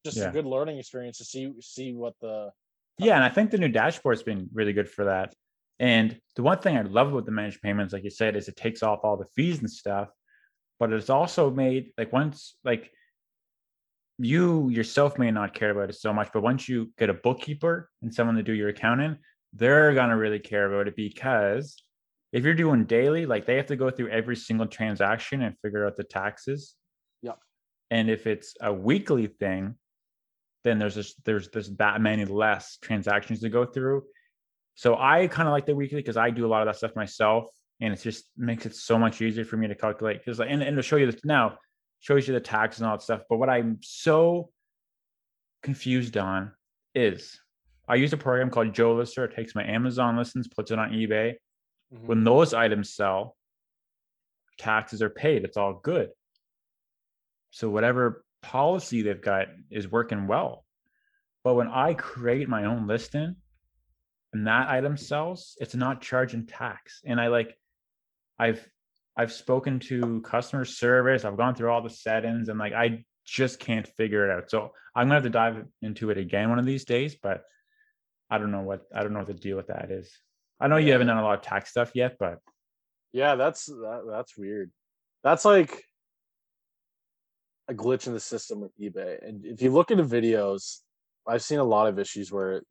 just 0.04 0.18
Yeah. 0.18 0.30
a 0.30 0.32
good 0.32 0.46
learning 0.46 0.78
experience 0.78 1.18
to 1.18 1.24
see 1.24 1.52
see 1.60 1.92
what 1.94 2.14
the 2.20 2.50
Yeah, 2.98 3.14
and 3.14 3.24
I 3.24 3.28
think 3.28 3.50
the 3.50 3.58
new 3.58 3.68
dashboard's 3.68 4.22
been 4.22 4.48
really 4.52 4.72
good 4.72 4.88
for 4.88 5.04
that. 5.06 5.34
And 5.78 6.18
the 6.36 6.42
one 6.42 6.58
thing 6.58 6.76
I 6.76 6.82
love 6.82 7.08
about 7.12 7.26
the 7.26 7.32
managed 7.32 7.62
payments, 7.62 7.92
like 7.92 8.04
you 8.04 8.10
said, 8.10 8.36
is 8.36 8.48
it 8.48 8.56
takes 8.56 8.82
off 8.82 9.00
all 9.04 9.16
the 9.16 9.26
fees 9.34 9.58
and 9.60 9.70
stuff, 9.70 10.08
but 10.78 10.92
it's 10.92 11.10
also 11.10 11.50
made 11.50 11.92
like 11.98 12.12
once 12.12 12.56
like 12.64 12.90
you 14.18 14.68
yourself 14.68 15.18
may 15.18 15.30
not 15.30 15.54
care 15.54 15.70
about 15.70 15.90
it 15.90 15.94
so 15.94 16.12
much, 16.12 16.28
but 16.32 16.42
once 16.42 16.68
you 16.68 16.92
get 16.98 17.10
a 17.10 17.14
bookkeeper 17.14 17.90
and 18.02 18.14
someone 18.14 18.36
to 18.36 18.42
do 18.42 18.52
your 18.52 18.68
accounting, 18.68 19.16
they're 19.54 19.94
gonna 19.94 20.16
really 20.16 20.38
care 20.38 20.72
about 20.72 20.88
it 20.88 20.96
because 20.96 21.82
if 22.32 22.44
you're 22.44 22.54
doing 22.54 22.84
daily, 22.84 23.26
like 23.26 23.46
they 23.46 23.56
have 23.56 23.66
to 23.66 23.76
go 23.76 23.90
through 23.90 24.08
every 24.08 24.36
single 24.36 24.66
transaction 24.66 25.42
and 25.42 25.56
figure 25.60 25.86
out 25.86 25.96
the 25.96 26.04
taxes. 26.04 26.74
Yep. 27.22 27.38
And 27.90 28.10
if 28.10 28.26
it's 28.26 28.54
a 28.60 28.72
weekly 28.72 29.26
thing, 29.26 29.74
then 30.64 30.78
there's 30.78 30.94
this 30.94 31.14
there's 31.24 31.48
this 31.50 31.68
that 31.78 32.00
many 32.00 32.24
less 32.24 32.78
transactions 32.80 33.40
to 33.40 33.48
go 33.48 33.66
through. 33.66 34.04
So 34.74 34.96
I 34.96 35.26
kind 35.26 35.46
of 35.46 35.52
like 35.52 35.66
the 35.66 35.74
weekly 35.74 35.98
because 35.98 36.16
I 36.16 36.30
do 36.30 36.46
a 36.46 36.48
lot 36.48 36.62
of 36.62 36.66
that 36.66 36.76
stuff 36.76 36.96
myself, 36.96 37.50
and 37.80 37.92
it 37.92 38.00
just 38.00 38.24
makes 38.36 38.64
it 38.64 38.74
so 38.74 38.98
much 38.98 39.20
easier 39.20 39.44
for 39.44 39.56
me 39.56 39.68
to 39.68 39.74
calculate. 39.74 40.18
Because 40.24 40.40
and, 40.40 40.62
and 40.62 40.76
to 40.76 40.82
show 40.82 40.96
you 40.96 41.10
this 41.10 41.24
now 41.24 41.58
shows 42.00 42.26
you 42.26 42.34
the 42.34 42.40
tax 42.40 42.78
and 42.78 42.86
all 42.86 42.96
that 42.96 43.02
stuff. 43.02 43.22
But 43.28 43.36
what 43.36 43.50
I'm 43.50 43.78
so 43.82 44.50
confused 45.62 46.16
on 46.16 46.52
is 46.94 47.38
I 47.88 47.96
use 47.96 48.12
a 48.12 48.16
program 48.16 48.50
called 48.50 48.72
JoeLister. 48.72 49.24
It 49.26 49.36
takes 49.36 49.54
my 49.54 49.64
Amazon 49.64 50.16
listings, 50.16 50.48
puts 50.48 50.70
it 50.70 50.78
on 50.78 50.90
eBay. 50.92 51.34
Mhm. 51.92 52.06
When 52.06 52.24
those 52.24 52.54
items 52.54 52.94
sell, 52.94 53.36
taxes 54.58 55.02
are 55.02 55.10
paid. 55.10 55.44
It's 55.44 55.56
all 55.56 55.74
good. 55.74 56.10
So 57.50 57.68
whatever 57.68 58.24
policy 58.40 59.02
they've 59.02 59.20
got 59.20 59.48
is 59.70 59.90
working 59.90 60.26
well. 60.26 60.64
But 61.44 61.54
when 61.54 61.68
I 61.68 61.94
create 61.94 62.48
my 62.48 62.64
own 62.64 62.86
listing 62.86 63.36
and 64.32 64.46
that 64.46 64.68
item 64.68 64.96
sells, 64.96 65.56
it's 65.60 65.74
not 65.74 66.00
charging 66.00 66.46
tax. 66.46 67.02
And 67.04 67.20
I 67.20 67.28
like 67.28 67.58
I've 68.38 68.66
I've 69.16 69.32
spoken 69.32 69.78
to 69.80 70.22
customer 70.22 70.64
service, 70.64 71.24
I've 71.24 71.36
gone 71.36 71.54
through 71.54 71.70
all 71.70 71.82
the 71.82 71.90
settings 71.90 72.48
and 72.48 72.58
like 72.58 72.72
I 72.72 73.04
just 73.24 73.60
can't 73.60 73.86
figure 73.86 74.24
it 74.28 74.32
out. 74.32 74.50
So 74.50 74.72
I'm 74.94 75.06
gonna 75.06 75.14
have 75.14 75.22
to 75.24 75.30
dive 75.30 75.66
into 75.82 76.10
it 76.10 76.18
again 76.18 76.48
one 76.48 76.58
of 76.58 76.64
these 76.64 76.84
days, 76.84 77.16
but 77.16 77.44
I 78.30 78.38
don't 78.38 78.50
know 78.50 78.62
what 78.62 78.82
I 78.94 79.02
don't 79.02 79.12
know 79.12 79.18
what 79.20 79.28
the 79.28 79.34
deal 79.34 79.56
with 79.56 79.66
that 79.66 79.90
is. 79.90 80.10
I 80.62 80.68
know 80.68 80.76
you 80.76 80.92
haven't 80.92 81.08
done 81.08 81.18
a 81.18 81.24
lot 81.24 81.34
of 81.34 81.42
tax 81.42 81.70
stuff 81.70 81.90
yet, 81.94 82.16
but 82.20 82.38
Yeah, 83.12 83.34
that's 83.34 83.66
that, 83.66 84.04
that's 84.08 84.38
weird. 84.38 84.70
That's 85.24 85.44
like 85.44 85.84
a 87.68 87.74
glitch 87.74 88.06
in 88.06 88.12
the 88.12 88.20
system 88.20 88.60
with 88.60 88.70
eBay. 88.78 89.26
And 89.26 89.44
if 89.44 89.60
you 89.60 89.72
look 89.72 89.90
into 89.90 90.04
videos, 90.04 90.78
I've 91.26 91.42
seen 91.42 91.58
a 91.58 91.64
lot 91.64 91.88
of 91.88 91.98
issues 91.98 92.30
where 92.30 92.62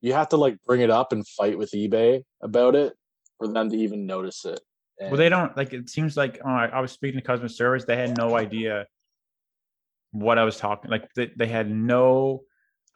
you 0.00 0.14
have 0.14 0.30
to 0.30 0.38
like 0.38 0.56
bring 0.66 0.80
it 0.80 0.90
up 0.90 1.12
and 1.12 1.26
fight 1.28 1.58
with 1.58 1.72
eBay 1.72 2.22
about 2.42 2.74
it 2.74 2.94
for 3.38 3.48
them 3.48 3.68
to 3.68 3.76
even 3.76 4.06
notice 4.06 4.46
it. 4.46 4.60
well, 4.98 5.16
they 5.16 5.28
don't 5.28 5.54
like 5.58 5.74
it 5.74 5.90
seems 5.90 6.16
like 6.16 6.40
oh, 6.42 6.48
I, 6.48 6.66
I 6.66 6.80
was 6.80 6.90
speaking 6.90 7.20
to 7.20 7.26
customer 7.26 7.48
service, 7.48 7.84
they 7.84 7.96
had 7.96 8.16
no 8.16 8.34
idea 8.36 8.86
what 10.12 10.38
I 10.38 10.44
was 10.44 10.56
talking 10.56 10.90
like 10.90 11.06
they, 11.14 11.30
they 11.36 11.46
had 11.46 11.70
no 11.70 12.44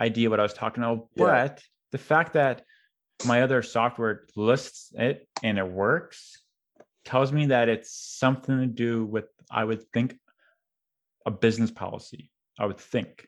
idea 0.00 0.30
what 0.30 0.40
I 0.40 0.42
was 0.42 0.54
talking 0.54 0.82
about. 0.82 1.08
Yeah. 1.14 1.24
But 1.24 1.62
the 1.92 1.98
fact 1.98 2.32
that 2.32 2.62
my 3.26 3.42
other 3.42 3.62
software 3.62 4.26
lists 4.36 4.92
it 4.96 5.26
and 5.42 5.58
it 5.58 5.66
works 5.66 6.40
tells 7.04 7.32
me 7.32 7.46
that 7.46 7.68
it's 7.68 7.90
something 7.92 8.58
to 8.60 8.66
do 8.66 9.04
with 9.04 9.26
I 9.50 9.64
would 9.64 9.82
think 9.92 10.16
a 11.26 11.30
business 11.30 11.70
policy. 11.70 12.30
I 12.58 12.66
would 12.66 12.78
think. 12.78 13.26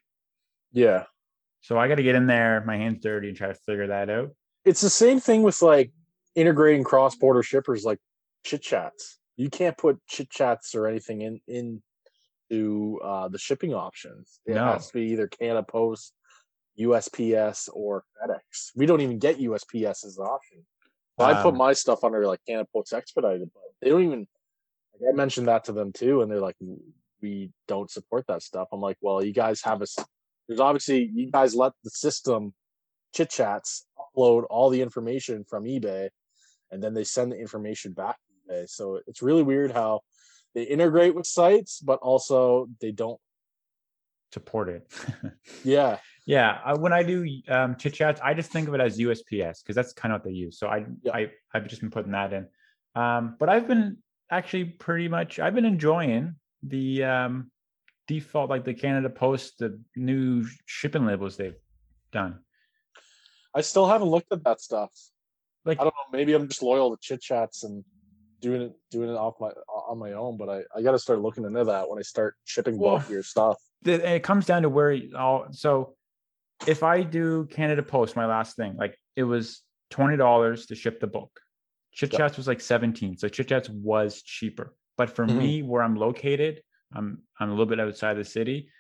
yeah. 0.73 1.05
So 1.63 1.77
I 1.79 1.89
got 1.89 1.97
to 1.97 2.03
get 2.05 2.15
in 2.15 2.27
there, 2.29 2.63
my 2.65 2.77
hands 2.77 3.03
dirty, 3.03 3.27
and 3.29 3.37
try 3.37 3.49
to 3.49 3.55
figure 3.55 3.89
that 3.89 4.09
out. 4.09 4.31
It's 4.65 4.81
the 4.81 4.91
same 4.91 5.19
thing 5.19 5.43
with 5.43 5.61
like 5.63 5.91
integrating 6.37 6.85
cross-border 6.85 7.43
shippers 7.43 7.85
like 7.85 7.99
chit 8.45 8.63
chats. 8.63 9.19
You 9.37 9.51
can't 9.51 9.77
put 9.77 9.99
chit 10.07 10.31
chats 10.31 10.75
or 10.77 10.87
anything 10.87 11.23
in 11.23 11.41
into 11.49 13.01
uh, 13.03 13.29
the 13.29 13.39
shipping 13.39 13.75
options. 13.75 14.39
It 14.47 14.55
No. 14.55 14.67
has 14.75 14.87
to 14.89 14.93
be 14.95 15.07
either 15.13 15.27
Canada 15.27 15.65
Post, 15.65 16.13
USPS, 16.79 17.69
or 17.73 18.05
FedEx. 18.23 18.71
We 18.75 18.87
don't 18.87 19.01
even 19.01 19.19
get 19.19 19.39
USPS 19.39 20.05
as 20.05 20.19
an 20.19 20.27
option. 20.27 20.67
So 21.19 21.25
I 21.25 21.43
put 21.43 21.53
Um, 21.53 21.57
my 21.59 21.73
stuff 21.73 22.05
under 22.05 22.27
like 22.27 22.41
Canada 22.47 22.69
Post 22.73 22.93
Expedited, 22.93 23.51
but 23.55 23.63
they 23.81 23.91
don't 23.91 24.05
even. 24.05 24.27
Like, 25.01 25.13
I 25.13 25.17
mentioned 25.17 25.49
that 25.49 25.65
to 25.65 25.73
them 25.73 25.93
too, 25.93 26.23
and 26.23 26.31
they're 26.31 26.41
like, 26.41 26.57
"We 27.23 27.51
don't 27.69 27.91
support 27.91 28.27
that 28.29 28.43
stuff." 28.43 28.69
I'm 28.73 28.81
like, 28.81 28.99
"Well, 29.01 29.25
you 29.25 29.33
guys 29.33 29.63
have 29.63 29.81
a. 29.83 29.87
There's 30.49 30.61
obviously 30.61 31.11
you 31.15 31.31
guys 31.31 31.55
let 31.55 31.73
the 31.85 31.91
system 31.91 32.55
chit 33.15 33.31
chats 33.31 33.87
upload 33.99 34.45
all 34.51 34.69
the 34.71 34.83
information 34.83 35.45
from 35.45 35.65
eBay, 35.65 36.11
and 36.71 36.83
then 36.83 36.93
they 36.95 37.05
send 37.05 37.33
the 37.33 37.39
information 37.39 37.93
back 37.93 38.17
to 38.17 38.53
eBay. 38.55 38.69
So 38.69 39.01
it's 39.07 39.23
really 39.23 39.43
weird 39.43 39.73
how 39.73 40.03
they 40.55 40.63
integrate 40.65 41.15
with 41.15 41.27
sites, 41.27 41.81
but 41.81 41.99
also 42.01 42.69
they 42.81 42.93
don't. 42.93 43.21
Support 44.33 44.69
it. 44.69 44.93
Yeah, 45.65 45.99
Yeah, 46.27 46.59
I, 46.65 46.75
when 46.75 46.93
I 46.93 47.05
do 47.05 47.25
um, 47.49 47.77
chit 47.77 47.95
chats, 47.95 48.21
I 48.23 48.35
just 48.35 48.51
think 48.51 48.67
of 48.67 48.75
it 48.75 48.81
as 48.81 48.99
USPS 48.99 49.63
because 49.63 49.77
that's 49.77 49.93
kind 49.93 50.13
of 50.13 50.21
what 50.21 50.25
they 50.25 50.33
use. 50.35 50.59
So 50.59 50.67
I, 50.67 50.85
Yeah. 51.03 51.13
I, 51.15 51.31
I've 51.55 51.69
just 51.69 51.81
been 51.81 51.91
putting 51.91 52.13
that 52.13 52.33
in. 52.33 52.49
Um, 53.01 53.37
but 53.39 53.49
I've 53.49 53.69
been 53.69 53.99
actually 54.31 54.65
pretty 54.65 55.07
much, 55.09 55.39
I've 55.39 55.55
been 55.55 55.65
enjoying 55.65 56.35
the 56.65 57.05
um, 57.05 57.51
default, 58.09 58.51
like 58.51 58.65
the 58.65 58.75
Canada 58.75 59.09
Post, 59.09 59.61
the 59.61 59.81
new 59.95 60.45
shipping 60.67 61.07
labels 61.07 61.37
they've 61.37 61.55
done. 62.11 62.41
I 63.55 63.61
still 63.61 63.87
haven't 63.87 64.09
looked 64.09 64.33
at 64.33 64.43
that 64.45 64.61
stuff. 64.61 64.91
Like, 65.65 65.79
I 65.79 65.85
don't 65.85 65.95
know. 65.95 66.19
Maybe 66.19 66.33
I'm 66.35 66.49
just 66.49 66.63
loyal 66.63 66.91
to 66.95 67.01
chit 67.01 67.21
chats 67.23 67.63
and 67.63 67.85
doing 68.41 68.63
it 68.63 68.73
doing 68.91 69.09
it 69.11 69.17
off 69.17 69.35
my 69.41 69.49
on 69.69 69.99
my 69.99 70.13
own. 70.13 70.37
But 70.37 70.49
I 70.49 70.63
I 70.77 70.83
got 70.83 70.93
to 70.93 70.99
start 70.99 71.21
looking 71.21 71.45
into 71.45 71.65
that 71.65 71.89
when 71.89 71.99
I 71.99 72.03
start 72.03 72.35
shipping 72.45 72.79
Well, 72.79 72.99
bulkier 72.99 73.23
stuff. 73.23 73.57
the, 73.83 74.15
it 74.17 74.23
comes 74.23 74.45
down 74.47 74.63
to 74.63 74.69
where 74.69 74.93
you- 74.93 75.17
all 75.17 75.47
so 75.53 75.97
if 76.67 76.83
I 76.83 77.03
do 77.03 77.47
Canada 77.47 77.83
Post, 77.83 78.17
my 78.17 78.27
last 78.27 78.57
thing, 78.57 78.77
like 78.77 78.99
it 79.15 79.25
was 79.25 79.63
twenty 79.91 80.17
dollars 80.17 80.67
to 80.67 80.75
ship 80.75 81.01
the 81.01 81.07
book. 81.07 81.41
Chit. 81.93 82.13
Chats 82.13 82.37
was 82.37 82.47
like 82.47 82.61
seventeen, 82.61 83.17
so 83.17 83.29
Chit 83.29 83.49
Chats 83.49 83.69
was 83.69 84.23
cheaper. 84.23 84.75
But 84.97 85.11
for 85.11 85.27
Mhm. 85.27 85.37
me, 85.37 85.63
where 85.63 85.83
I'm 85.83 85.97
located, 85.97 86.63
I'm 86.95 87.23
I'm 87.39 87.49
a 87.49 87.53
little 87.53 87.67
bit 87.67 87.81
outside 87.81 88.15
the 88.15 88.25
city. 88.25 88.71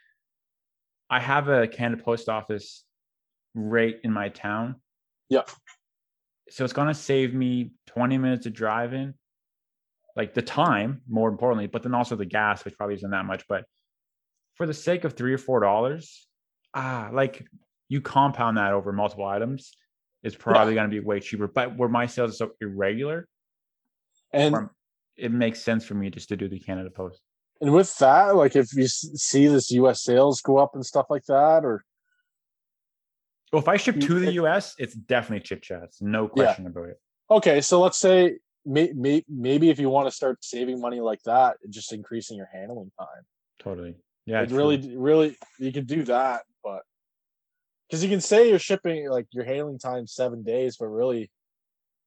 I 1.08 1.20
have 1.20 1.48
a 1.48 1.68
Canada 1.68 2.02
Post 2.02 2.28
Office 2.28 2.84
right 3.54 3.96
in 4.02 4.12
my 4.12 4.28
town, 4.28 4.82
Yeah, 5.28 5.44
so 6.50 6.64
it's 6.64 6.72
gonna 6.72 6.94
save 6.94 7.32
me 7.34 7.72
twenty 7.86 8.18
minutes 8.18 8.46
of 8.46 8.52
driving, 8.52 9.14
like 10.14 10.34
the 10.34 10.42
time, 10.42 11.02
more 11.08 11.28
importantly, 11.28 11.68
but 11.68 11.82
then 11.82 11.94
also 11.94 12.16
the 12.16 12.26
gas, 12.26 12.64
which 12.64 12.76
probably 12.76 12.96
isn't 12.96 13.10
that 13.10 13.24
much. 13.24 13.46
But 13.48 13.64
for 14.54 14.66
the 14.66 14.74
sake 14.74 15.04
of 15.04 15.14
three 15.14 15.32
or 15.32 15.38
four 15.38 15.60
dollars, 15.60 16.26
ah, 16.74 17.08
like 17.12 17.46
you 17.88 18.00
compound 18.00 18.56
that 18.56 18.72
over 18.72 18.92
multiple 18.92 19.24
items, 19.26 19.72
it's 20.22 20.36
probably 20.36 20.74
gonna 20.74 20.88
be 20.88 21.00
way 21.00 21.20
cheaper. 21.20 21.46
But 21.48 21.76
where 21.76 21.88
my 21.88 22.06
sales 22.06 22.32
are 22.32 22.46
so 22.46 22.50
irregular, 22.60 23.28
and 24.32 24.68
it 25.16 25.30
makes 25.32 25.62
sense 25.62 25.84
for 25.84 25.94
me 25.94 26.10
just 26.10 26.28
to 26.30 26.36
do 26.36 26.48
the 26.48 26.58
Canada 26.58 26.90
Post. 26.90 27.20
and 27.60 27.72
with 27.72 27.96
that, 27.98 28.36
like 28.36 28.54
if 28.56 28.74
you 28.74 28.86
see 28.86 29.46
this 29.46 29.70
U.S. 29.70 30.02
sales 30.02 30.40
go 30.40 30.58
up 30.58 30.74
and 30.74 30.84
stuff 30.84 31.06
like 31.08 31.24
that, 31.26 31.64
or 31.64 31.84
Well, 33.52 33.62
if 33.62 33.68
I 33.68 33.76
ship 33.76 34.00
to 34.00 34.20
the 34.20 34.32
US, 34.32 34.74
it's 34.78 34.94
definitely 34.94 35.44
chit 35.46 35.62
chats, 35.62 36.02
no 36.02 36.24
Yeah. 36.24 36.28
question 36.28 36.66
about 36.66 36.88
it. 36.90 37.00
okay, 37.30 37.60
so 37.60 37.80
let's 37.80 37.98
say 37.98 38.38
may, 38.64 38.92
may, 38.94 39.24
maybe 39.28 39.70
if 39.70 39.78
you 39.78 39.88
want 39.88 40.08
to 40.08 40.10
start 40.10 40.44
saving 40.44 40.80
money 40.80 41.00
like 41.00 41.22
that, 41.22 41.56
just 41.70 41.92
increasing 41.92 42.36
your 42.36 42.48
handling 42.52 42.90
time. 42.98 43.22
Totally. 43.60 43.94
Yeah. 44.26 44.42
it 44.42 44.50
really, 44.50 44.96
really, 44.96 45.36
you 45.60 45.72
could 45.72 45.86
do 45.86 46.02
that, 46.04 46.42
because 47.88 48.02
you 48.02 48.10
can 48.10 48.20
say 48.20 48.48
you're 48.48 48.58
shipping 48.58 49.08
like 49.08 49.26
your 49.32 49.44
handling 49.44 49.78
time 49.78 50.06
seven 50.06 50.42
days, 50.42 50.76
but 50.78 50.86
really, 50.88 51.30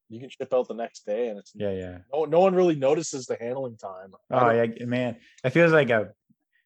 you 0.09 0.19
can 0.19 0.29
ship 0.29 0.53
out 0.53 0.67
the 0.67 0.73
next 0.73 1.05
day, 1.05 1.29
and 1.29 1.37
it's 1.39 1.51
Yeah, 1.55 1.71
yeah. 1.71 1.97
no, 2.13 2.25
no 2.25 2.39
one 2.39 2.55
really 2.55 2.75
notices 2.75 3.25
the 3.27 3.37
handling 3.39 3.77
time. 3.77 4.13
Oh 4.31 4.49
yeah, 4.49 4.85
man. 4.85 5.17
It 5.43 5.51
feels 5.51 5.71
like 5.71 5.89
a 5.89 6.09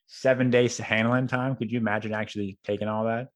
seven 0.08 0.50
days 0.50 0.78
handling 0.78 1.28
time. 1.28 1.56
Could 1.56 1.72
you 1.72 1.78
imagine 1.80 2.14
actually 2.14 2.58
taking 2.64 2.88
all 2.88 3.06
that? 3.06 3.30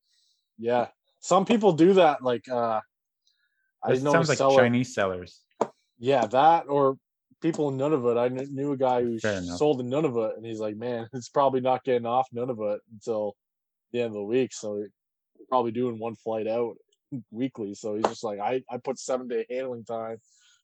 yeah. 0.57 0.87
Some 1.19 1.45
people 1.45 1.73
do 1.73 1.93
that. 1.93 2.21
Like, 2.21 2.47
uh, 2.47 2.79
I 3.83 3.91
This 3.91 4.03
know 4.03 4.11
sounds 4.13 4.29
like 4.29 4.37
seller- 4.37 4.61
Chinese 4.61 4.93
sellers. 4.93 5.41
Yeah, 5.99 6.25
that 6.27 6.65
or 6.69 6.97
people 7.41 7.69
in 7.69 7.77
Nunavut. 7.77 8.17
I 8.17 8.29
kn- 8.29 8.53
knew 8.53 8.71
a 8.71 8.77
guy 8.77 9.01
who 9.03 9.17
sold 9.19 9.81
in 9.81 9.89
Nunavut, 9.89 10.37
and 10.37 10.45
he's 10.45 10.59
like, 10.59 10.75
"Man, 10.77 11.09
it's 11.13 11.29
probably 11.29 11.59
not 11.59 11.83
getting 11.83 12.05
off 12.05 12.27
Nunavut 12.33 12.79
until 12.93 13.35
the 13.91 13.99
end 14.01 14.07
of 14.07 14.13
the 14.13 14.23
week, 14.23 14.53
so 14.53 14.85
probably 15.47 15.71
doing 15.71 15.99
one 15.99 16.15
flight 16.15 16.47
out 16.47 16.75
weekly. 17.31 17.73
So 17.73 17.95
he's 17.95 18.05
just 18.05 18.23
like, 18.23 18.39
I, 18.39 18.63
I 18.69 18.77
put 18.77 18.99
seven 18.99 19.27
day 19.27 19.45
handling 19.49 19.85
time, 19.85 20.17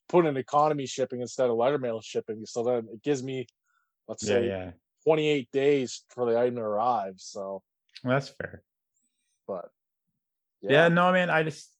put 0.08 0.26
in 0.26 0.36
economy 0.36 0.86
shipping 0.86 1.20
instead 1.20 1.50
of 1.50 1.56
letter 1.56 1.78
mail 1.78 2.00
shipping. 2.00 2.44
So 2.46 2.62
then 2.62 2.88
it 2.92 3.02
gives 3.02 3.22
me, 3.22 3.46
let's 4.08 4.26
Yeah, 4.28 4.38
say, 4.38 4.48
yeah. 4.48 4.70
28 5.04 5.50
days 5.52 6.02
for 6.08 6.30
the 6.30 6.38
item 6.38 6.56
to 6.56 6.62
arrive. 6.62 7.14
So, 7.18 7.62
Well, 8.02 8.14
that's 8.14 8.28
fair. 8.28 8.62
but 9.46 9.70
Yeah. 10.62 10.88
no, 10.88 11.12
man. 11.12 11.30
I 11.30 11.42
just, 11.42 11.70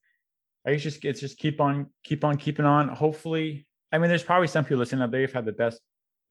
I 0.66 0.76
just, 0.76 1.04
it's 1.04 1.20
just 1.20 1.38
keep 1.38 1.60
on, 1.60 1.86
keep 2.02 2.24
on 2.24 2.36
keeping 2.36 2.64
on. 2.64 2.88
Hopefully, 2.88 3.66
I 3.92 3.98
mean, 3.98 4.08
there's 4.08 4.22
probably 4.22 4.48
some 4.48 4.64
people 4.64 4.78
listening 4.78 5.08
there 5.10 5.20
who've 5.20 5.32
had 5.32 5.44
the 5.44 5.52
best 5.52 5.80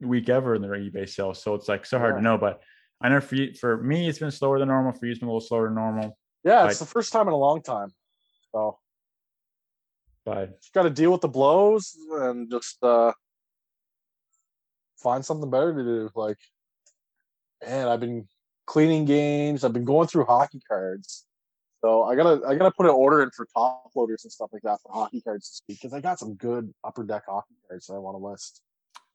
week 0.01 0.29
ever 0.29 0.55
in 0.55 0.61
their 0.61 0.71
eBay 0.71 1.07
sales. 1.07 1.41
So 1.41 1.55
it's 1.55 1.69
like 1.69 1.85
so 1.85 1.97
hard 1.97 2.15
Yeah. 2.15 2.17
to 2.19 2.23
know. 2.23 2.37
But 2.37 2.61
I 3.01 3.09
know 3.09 3.21
for 3.21 3.35
you, 3.35 3.53
for 3.53 3.77
me, 3.81 4.07
it's 4.07 4.19
been 4.19 4.31
slower 4.31 4.59
than 4.59 4.67
normal. 4.67 4.93
For 4.93 5.05
you, 5.05 5.11
it's 5.11 5.19
been 5.19 5.29
a 5.29 5.31
little 5.31 5.47
slower 5.47 5.65
than 5.65 5.75
normal. 5.75 6.17
Yeah, 6.43 6.65
it's 6.67 6.79
the 6.79 6.85
first 6.85 7.11
time 7.11 7.27
in 7.27 7.33
a 7.33 7.37
long 7.37 7.61
time. 7.61 7.93
So 8.51 8.77
But 10.25 10.61
just 10.61 10.73
got 10.73 10.83
to 10.83 10.89
deal 10.89 11.11
with 11.11 11.21
the 11.21 11.27
blows 11.27 11.95
and 12.11 12.49
just 12.49 12.83
uh 12.83 13.13
find 14.97 15.25
something 15.25 15.49
better 15.49 15.73
to 15.73 15.83
do. 15.83 16.09
Like, 16.15 16.37
man, 17.65 17.87
I've 17.87 17.99
been 17.99 18.27
cleaning 18.65 19.05
games. 19.05 19.63
I've 19.63 19.73
been 19.73 19.85
going 19.85 20.07
through 20.07 20.25
hockey 20.25 20.61
cards. 20.67 21.25
So 21.81 22.03
I 22.03 22.15
gotta 22.15 22.41
I 22.47 22.55
gotta 22.55 22.71
put 22.71 22.85
an 22.85 22.93
order 22.93 23.21
in 23.23 23.31
for 23.31 23.45
top 23.53 23.91
loaders 23.93 24.23
and 24.23 24.31
stuff 24.31 24.49
like 24.53 24.61
that 24.61 24.79
for 24.81 24.93
hockey 24.93 25.19
cards 25.19 25.49
this 25.49 25.61
week 25.67 25.81
because 25.81 25.93
I 25.93 25.99
got 25.99 26.17
some 26.17 26.35
good 26.35 26.73
upper 26.81 27.03
deck 27.03 27.23
hockey 27.27 27.55
cards 27.67 27.87
that 27.87 27.95
I 27.95 27.97
want 27.97 28.17
to 28.17 28.25
list. 28.25 28.61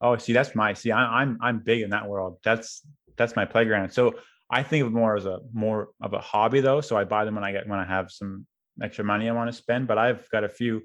Oh, 0.03 0.17
see, 0.19 0.35
that's 0.35 0.55
my 0.55 0.75
see. 0.75 0.93
I, 0.93 1.23
I'm 1.23 1.39
I'm 1.41 1.61
big 1.61 1.81
in 1.81 1.91
that 1.91 2.07
world. 2.07 2.37
That's 2.45 2.83
that's 3.17 3.35
my 3.37 3.47
playground. 3.47 3.91
So 3.91 4.17
I 4.51 4.63
think 4.63 4.85
of 4.85 4.93
more 4.93 5.17
as 5.17 5.27
a 5.27 5.41
more 5.53 5.89
of 6.01 6.15
a 6.15 6.21
hobby 6.21 6.61
though. 6.61 6.81
So 6.81 6.97
I 6.97 7.05
buy 7.05 7.25
them 7.25 7.35
when 7.35 7.45
I 7.45 7.53
get 7.53 7.69
when 7.69 7.79
I 7.79 7.85
have 7.85 8.11
some 8.11 8.47
extra 8.83 9.05
money 9.05 9.29
I 9.29 9.33
want 9.33 9.51
to 9.51 9.57
spend. 9.57 9.87
But 9.87 9.99
I've 9.99 10.29
got 10.31 10.45
a 10.45 10.49
few. 10.49 10.83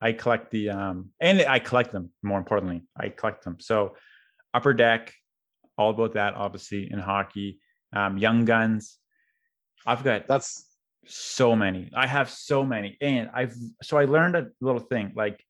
I 0.00 0.12
collect 0.12 0.50
the 0.50 0.70
um 0.70 1.10
and 1.20 1.40
I 1.42 1.58
collect 1.58 1.92
them. 1.92 2.10
More 2.22 2.38
importantly, 2.38 2.82
I 2.96 3.08
collect 3.08 3.44
them. 3.44 3.56
So 3.58 3.96
upper 4.52 4.74
deck, 4.74 5.14
all 5.78 5.90
about 5.90 6.14
that. 6.14 6.34
Obviously 6.34 6.90
in 6.90 6.98
hockey, 6.98 7.60
um, 7.94 8.18
young 8.18 8.44
guns. 8.44 8.98
I've 9.86 10.04
got 10.04 10.26
That's 10.26 10.66
so 11.06 11.56
many. 11.56 11.90
I 11.94 12.06
have 12.06 12.28
so 12.28 12.64
many. 12.64 12.98
And 13.00 13.30
I've 13.32 13.54
so 13.82 13.96
I 13.96 14.04
learned 14.04 14.36
a 14.36 14.48
little 14.60 14.80
thing. 14.80 15.12
Like 15.16 15.42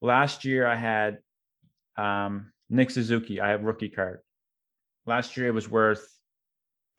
last 0.00 0.44
year 0.46 0.66
I 0.66 0.76
had 0.76 1.18
um 1.98 2.52
Nick 2.70 2.90
Suzuki. 2.90 3.42
I 3.42 3.50
have 3.50 3.62
rookie 3.62 3.90
card. 3.90 4.20
Last 5.04 5.36
year 5.36 5.48
it 5.48 5.54
was 5.54 5.68
worth 5.68 6.08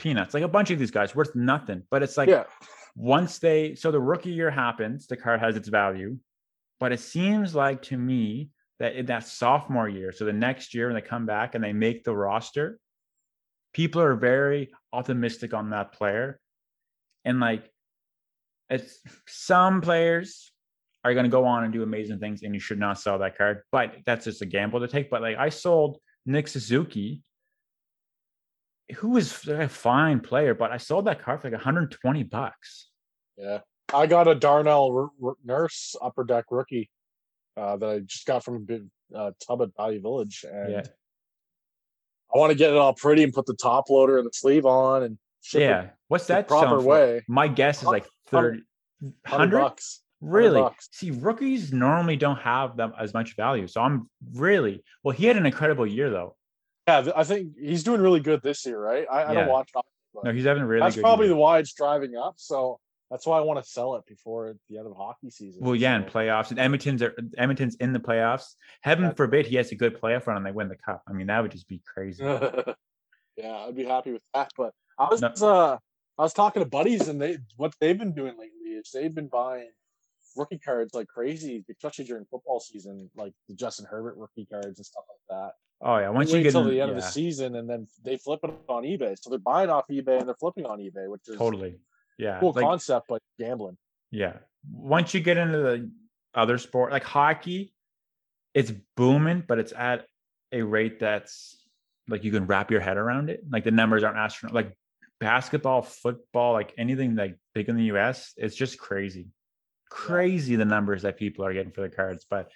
peanuts. 0.03 0.33
Like 0.33 0.43
a 0.43 0.47
bunch 0.47 0.69
of 0.69 0.77
these 0.77 0.91
guys 0.91 1.15
worth 1.15 1.33
nothing. 1.33 1.81
But 1.89 2.03
it's 2.03 2.17
like 2.17 2.29
yeah. 2.29 2.43
once 2.95 3.39
they 3.39 3.73
so 3.73 3.89
the 3.89 4.01
rookie 4.01 4.31
year 4.31 4.51
happens, 4.51 5.07
the 5.07 5.17
card 5.17 5.39
has 5.39 5.55
its 5.55 5.69
value. 5.69 6.17
But 6.79 6.91
it 6.91 6.99
seems 6.99 7.55
like 7.55 7.81
to 7.83 7.97
me 7.97 8.49
that 8.79 8.95
in 8.95 9.05
that 9.05 9.25
sophomore 9.25 9.87
year, 9.87 10.11
so 10.11 10.25
the 10.25 10.33
next 10.33 10.73
year 10.73 10.87
when 10.87 10.95
they 10.95 11.01
come 11.01 11.25
back 11.25 11.55
and 11.55 11.63
they 11.63 11.71
make 11.71 12.03
the 12.03 12.13
roster, 12.13 12.77
people 13.73 14.01
are 14.01 14.15
very 14.15 14.71
optimistic 14.91 15.53
on 15.53 15.69
that 15.69 15.93
player. 15.93 16.39
And 17.23 17.39
like 17.39 17.71
it's 18.69 18.99
some 19.27 19.79
players 19.79 20.51
are 21.05 21.13
going 21.13 21.25
to 21.25 21.29
go 21.29 21.45
on 21.45 21.63
and 21.63 21.71
do 21.71 21.83
amazing 21.83 22.19
things 22.19 22.43
and 22.43 22.53
you 22.53 22.59
should 22.59 22.79
not 22.79 22.99
sell 22.99 23.19
that 23.19 23.37
card. 23.37 23.61
But 23.71 23.95
that's 24.05 24.25
just 24.25 24.41
a 24.41 24.45
gamble 24.45 24.81
to 24.81 24.87
take. 24.87 25.09
But 25.09 25.21
like 25.21 25.37
I 25.37 25.47
sold 25.47 25.99
Nick 26.25 26.49
Suzuki, 26.49 27.21
who 28.93 29.09
was 29.09 29.47
a 29.47 29.67
fine 29.67 30.19
player, 30.19 30.53
but 30.53 30.71
I 30.71 30.77
sold 30.77 31.05
that 31.05 31.21
card 31.21 31.41
for 31.41 31.49
like 31.49 31.57
120 31.57 32.23
bucks. 32.23 32.89
Yeah. 33.37 33.59
I 33.93 34.07
got 34.07 34.27
a 34.27 34.35
Darnell 34.35 35.11
R- 35.21 35.29
R- 35.29 35.35
Nurse 35.45 35.95
upper 36.01 36.23
deck 36.23 36.45
rookie 36.51 36.89
uh, 37.57 37.77
that 37.77 37.89
I 37.89 37.99
just 37.99 38.25
got 38.25 38.43
from 38.43 38.55
a 38.55 38.59
big 38.59 38.83
uh, 39.15 39.31
tub 39.45 39.61
at 39.61 39.69
Value 39.75 40.01
Village. 40.01 40.45
And 40.49 40.71
Yeah. 40.71 40.83
I 42.33 42.37
want 42.39 42.51
to 42.51 42.57
get 42.57 42.71
it 42.71 42.77
all 42.77 42.93
pretty 42.93 43.23
and 43.23 43.31
put 43.33 43.45
the 43.45 43.53
top 43.55 43.89
loader 43.89 44.17
and 44.17 44.25
the 44.25 44.31
sleeve 44.33 44.65
on 44.65 45.03
and 45.03 45.17
Yeah. 45.53 45.89
What's 46.07 46.27
that 46.27 46.47
proper 46.47 46.81
way. 46.81 47.21
My 47.27 47.47
guess 47.47 47.79
is 47.79 47.87
like 47.87 48.05
30 48.27 48.61
100 49.01 49.13
100 49.29 49.59
bucks. 49.59 50.01
Really? 50.21 50.61
bucks. 50.61 50.87
See, 50.93 51.11
rookies 51.11 51.73
normally 51.73 52.15
don't 52.15 52.39
have 52.39 52.77
them 52.77 52.93
as 52.97 53.13
much 53.13 53.35
value. 53.35 53.67
So 53.67 53.81
I'm 53.81 54.09
really 54.33 54.83
well. 55.03 55.15
He 55.15 55.25
had 55.25 55.35
an 55.37 55.45
incredible 55.45 55.85
year 55.85 56.09
though. 56.09 56.35
Yeah, 56.87 57.07
I 57.15 57.23
think 57.23 57.53
he's 57.59 57.83
doing 57.83 58.01
really 58.01 58.19
good 58.19 58.41
this 58.41 58.65
year, 58.65 58.79
right? 58.79 59.05
I, 59.09 59.23
I 59.25 59.33
don't 59.33 59.47
watch 59.47 59.69
hockey, 59.73 59.87
No, 60.23 60.33
he's 60.33 60.43
having 60.45 60.63
really 60.63 60.81
that's 60.81 60.97
probably 60.97 61.27
year. 61.27 61.35
the 61.35 61.39
why 61.39 61.59
it's 61.59 61.73
driving 61.73 62.15
up. 62.17 62.33
So 62.37 62.79
that's 63.09 63.25
why 63.25 63.37
I 63.37 63.41
want 63.41 63.63
to 63.63 63.69
sell 63.69 63.95
it 63.95 64.03
before 64.05 64.55
the 64.69 64.77
end 64.77 64.87
of 64.87 64.95
hockey 64.97 65.29
season. 65.29 65.63
Well, 65.63 65.75
yeah, 65.75 65.95
in 65.95 66.03
So- 66.03 66.09
playoffs, 66.09 66.49
and 66.49 66.59
Edmonton's 66.59 67.01
are, 67.01 67.13
Edmonton's 67.37 67.75
in 67.75 67.93
the 67.93 67.99
playoffs. 67.99 68.55
Heaven 68.81 69.05
Yeah. 69.05 69.13
forbid 69.13 69.45
he 69.47 69.55
has 69.55 69.71
a 69.71 69.75
good 69.75 69.99
playoff 70.01 70.27
run 70.27 70.35
and 70.37 70.45
they 70.45 70.51
win 70.51 70.67
the 70.67 70.75
cup. 70.75 71.03
I 71.07 71.13
mean, 71.13 71.27
that 71.27 71.41
would 71.41 71.51
just 71.51 71.67
be 71.69 71.81
crazy. 71.93 72.23
yeah, 72.23 73.55
I'd 73.67 73.75
be 73.75 73.85
happy 73.85 74.11
with 74.11 74.23
that. 74.33 74.51
But 74.57 74.73
I 74.99 75.07
was 75.09 75.21
No. 75.21 75.29
uh 75.29 75.77
I 76.19 76.21
was 76.21 76.33
talking 76.33 76.61
to 76.63 76.69
buddies 76.69 77.07
and 77.07 77.19
they 77.21 77.37
what 77.57 77.73
they've 77.79 77.97
been 77.97 78.13
doing 78.13 78.33
lately 78.37 78.73
is 78.77 78.91
they've 78.93 79.13
been 79.13 79.29
buying 79.29 79.69
rookie 80.35 80.59
cards 80.59 80.93
like 80.93 81.07
crazy, 81.07 81.63
especially 81.71 82.05
during 82.05 82.25
football 82.25 82.59
season, 82.59 83.09
like 83.15 83.33
the 83.47 83.55
Justin 83.55 83.85
Herbert 83.89 84.15
rookie 84.17 84.45
cards 84.51 84.77
and 84.79 84.85
stuff 84.85 85.03
like 85.09 85.39
that. 85.39 85.53
Oh 85.81 85.97
yeah, 85.97 86.09
once 86.09 86.31
They 86.31 86.37
you 86.37 86.43
get 86.43 86.55
in, 86.55 86.67
the 86.67 86.81
end 86.81 86.91
of 86.91 86.95
the 86.95 87.01
season 87.01 87.55
and 87.55 87.69
then 87.69 87.87
they 88.03 88.17
flip 88.17 88.39
it 88.43 88.51
on 88.69 88.83
eBay. 88.83 89.15
So 89.19 89.29
they're 89.29 89.39
buying 89.39 89.69
off 89.69 89.85
eBay 89.89 90.19
and 90.19 90.27
they're 90.27 90.35
flipping 90.35 90.65
on 90.65 90.79
eBay, 90.79 91.09
which 91.09 91.27
is 91.27 91.37
totally, 91.37 91.75
yeah, 92.17 92.39
cool 92.39 92.53
like, 92.53 92.63
concept, 92.63 93.07
but 93.09 93.21
gambling. 93.39 93.77
yeah. 94.11 94.37
Once 94.71 95.13
you 95.13 95.19
get 95.19 95.37
into 95.37 95.57
the 95.57 95.91
other 96.33 96.57
sport 96.57 96.91
like 96.91 97.03
hockey, 97.03 97.73
it's 98.53 98.71
booming, 98.95 99.43
but 99.45 99.59
it's 99.59 99.73
at 99.73 100.05
a 100.53 100.61
rate 100.61 100.99
that's 100.99 101.57
like 102.07 102.23
you 102.23 102.31
can 102.31 102.45
wrap 102.47 102.71
your 102.71 102.79
head 102.79 102.97
around 102.97 103.29
it. 103.29 103.43
Like 103.49 103.63
the 103.63 103.71
numbers 103.71 104.03
aren't 104.03 104.17
astronomical. 104.17 104.63
Like 104.63 104.77
basketball, 105.19 105.81
football, 105.81 106.53
like 106.53 106.73
anything 106.77 107.15
like 107.15 107.37
big 107.53 107.69
in 107.69 107.75
the 107.75 107.85
US, 107.95 108.33
it's 108.37 108.55
just 108.55 108.77
crazy. 108.77 109.27
Crazy 109.89 110.55
the 110.55 110.65
numbers 110.65 111.03
that 111.03 111.17
people 111.17 111.45
are 111.45 111.53
getting 111.53 111.71
for 111.71 111.81
the 111.81 111.89
cards. 111.89 112.25
But 112.29 112.49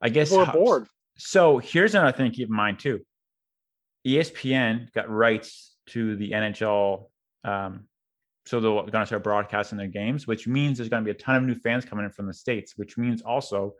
I 0.00 0.08
guess 0.08 0.30
People 0.30 0.44
are 0.44 0.52
bored. 0.52 0.88
So 1.16 1.58
here's 1.58 1.94
another 1.94 2.16
thing 2.16 2.30
to 2.30 2.36
keep 2.36 2.48
in 2.48 2.54
mind 2.54 2.78
too. 2.78 3.00
ESPN 4.06 4.92
got 4.92 5.10
rights 5.10 5.74
to 5.88 6.16
the 6.16 6.30
NHL. 6.30 7.06
Um, 7.44 7.84
so 8.44 8.60
they're 8.60 8.70
going 8.70 8.90
to 8.92 9.06
start 9.06 9.24
broadcasting 9.24 9.78
their 9.78 9.88
games, 9.88 10.26
which 10.26 10.46
means 10.46 10.78
there's 10.78 10.88
going 10.88 11.02
to 11.02 11.04
be 11.04 11.10
a 11.10 11.20
ton 11.20 11.36
of 11.36 11.42
new 11.42 11.54
fans 11.54 11.84
coming 11.84 12.04
in 12.04 12.12
from 12.12 12.26
the 12.26 12.34
States, 12.34 12.74
which 12.76 12.96
means 12.96 13.22
also 13.22 13.74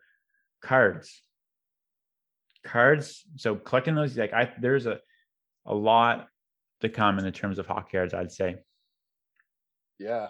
cards. 0.63 1.23
Cards. 2.65 3.25
So 3.37 3.55
collecting 3.55 3.95
those, 3.95 4.17
like 4.17 4.33
I 4.33 4.53
there's 4.61 4.87
a 4.87 4.99
a 5.67 5.75
lot 5.75 6.29
to 6.81 6.89
come 6.89 7.19
in 7.19 7.25
the 7.25 7.33
terms 7.33 7.59
of 7.59 7.67
hockey 7.67 7.93
cards, 7.93 8.15
I'd 8.15 8.33
say. 8.33 8.57
Yeah. 9.99 10.29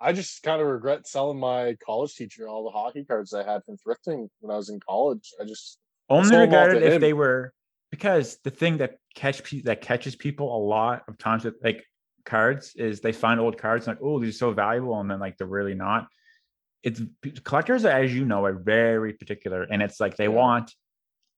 I 0.00 0.12
just 0.12 0.42
kind 0.42 0.60
of 0.60 0.66
regret 0.66 1.06
selling 1.06 1.38
my 1.38 1.76
college 1.84 2.14
teacher 2.14 2.48
all 2.48 2.64
the 2.64 2.70
hockey 2.70 3.04
cards 3.04 3.34
I 3.34 3.44
had 3.44 3.62
from 3.64 3.76
thrifting 3.76 4.28
when 4.40 4.52
I 4.52 4.56
was 4.56 4.70
in 4.70 4.80
college. 4.80 5.32
I 5.40 5.44
just 5.44 5.78
Only 6.10 6.28
sold 6.28 6.50
them 6.50 6.58
all 6.58 6.66
to 6.66 6.72
regarded 6.72 6.82
if 6.82 6.92
him. 6.94 7.00
they 7.00 7.12
were 7.12 7.52
because 7.90 8.38
the 8.44 8.50
thing 8.50 8.78
that 8.78 8.96
catch 9.14 9.42
pe- 9.44 9.62
that 9.62 9.80
catches 9.80 10.16
people 10.16 10.54
a 10.54 10.60
lot 10.62 11.04
of 11.08 11.18
times 11.18 11.44
with 11.44 11.54
like 11.62 11.84
cards 12.24 12.74
is 12.76 13.00
they 13.00 13.12
find 13.12 13.40
old 13.40 13.56
cards 13.56 13.86
and 13.86 13.96
like 13.96 14.04
oh 14.04 14.20
these 14.20 14.34
are 14.34 14.38
so 14.38 14.52
valuable 14.52 15.00
and 15.00 15.10
then 15.10 15.20
like 15.20 15.36
they're 15.38 15.46
really 15.46 15.74
not. 15.74 16.06
It's 16.82 17.00
collectors 17.44 17.84
as 17.84 18.14
you 18.14 18.24
know 18.24 18.44
are 18.44 18.54
very 18.54 19.12
particular 19.12 19.62
and 19.64 19.82
it's 19.82 20.00
like 20.00 20.16
they 20.16 20.28
want 20.28 20.72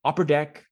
upper 0.05 0.25
deck 0.25 0.65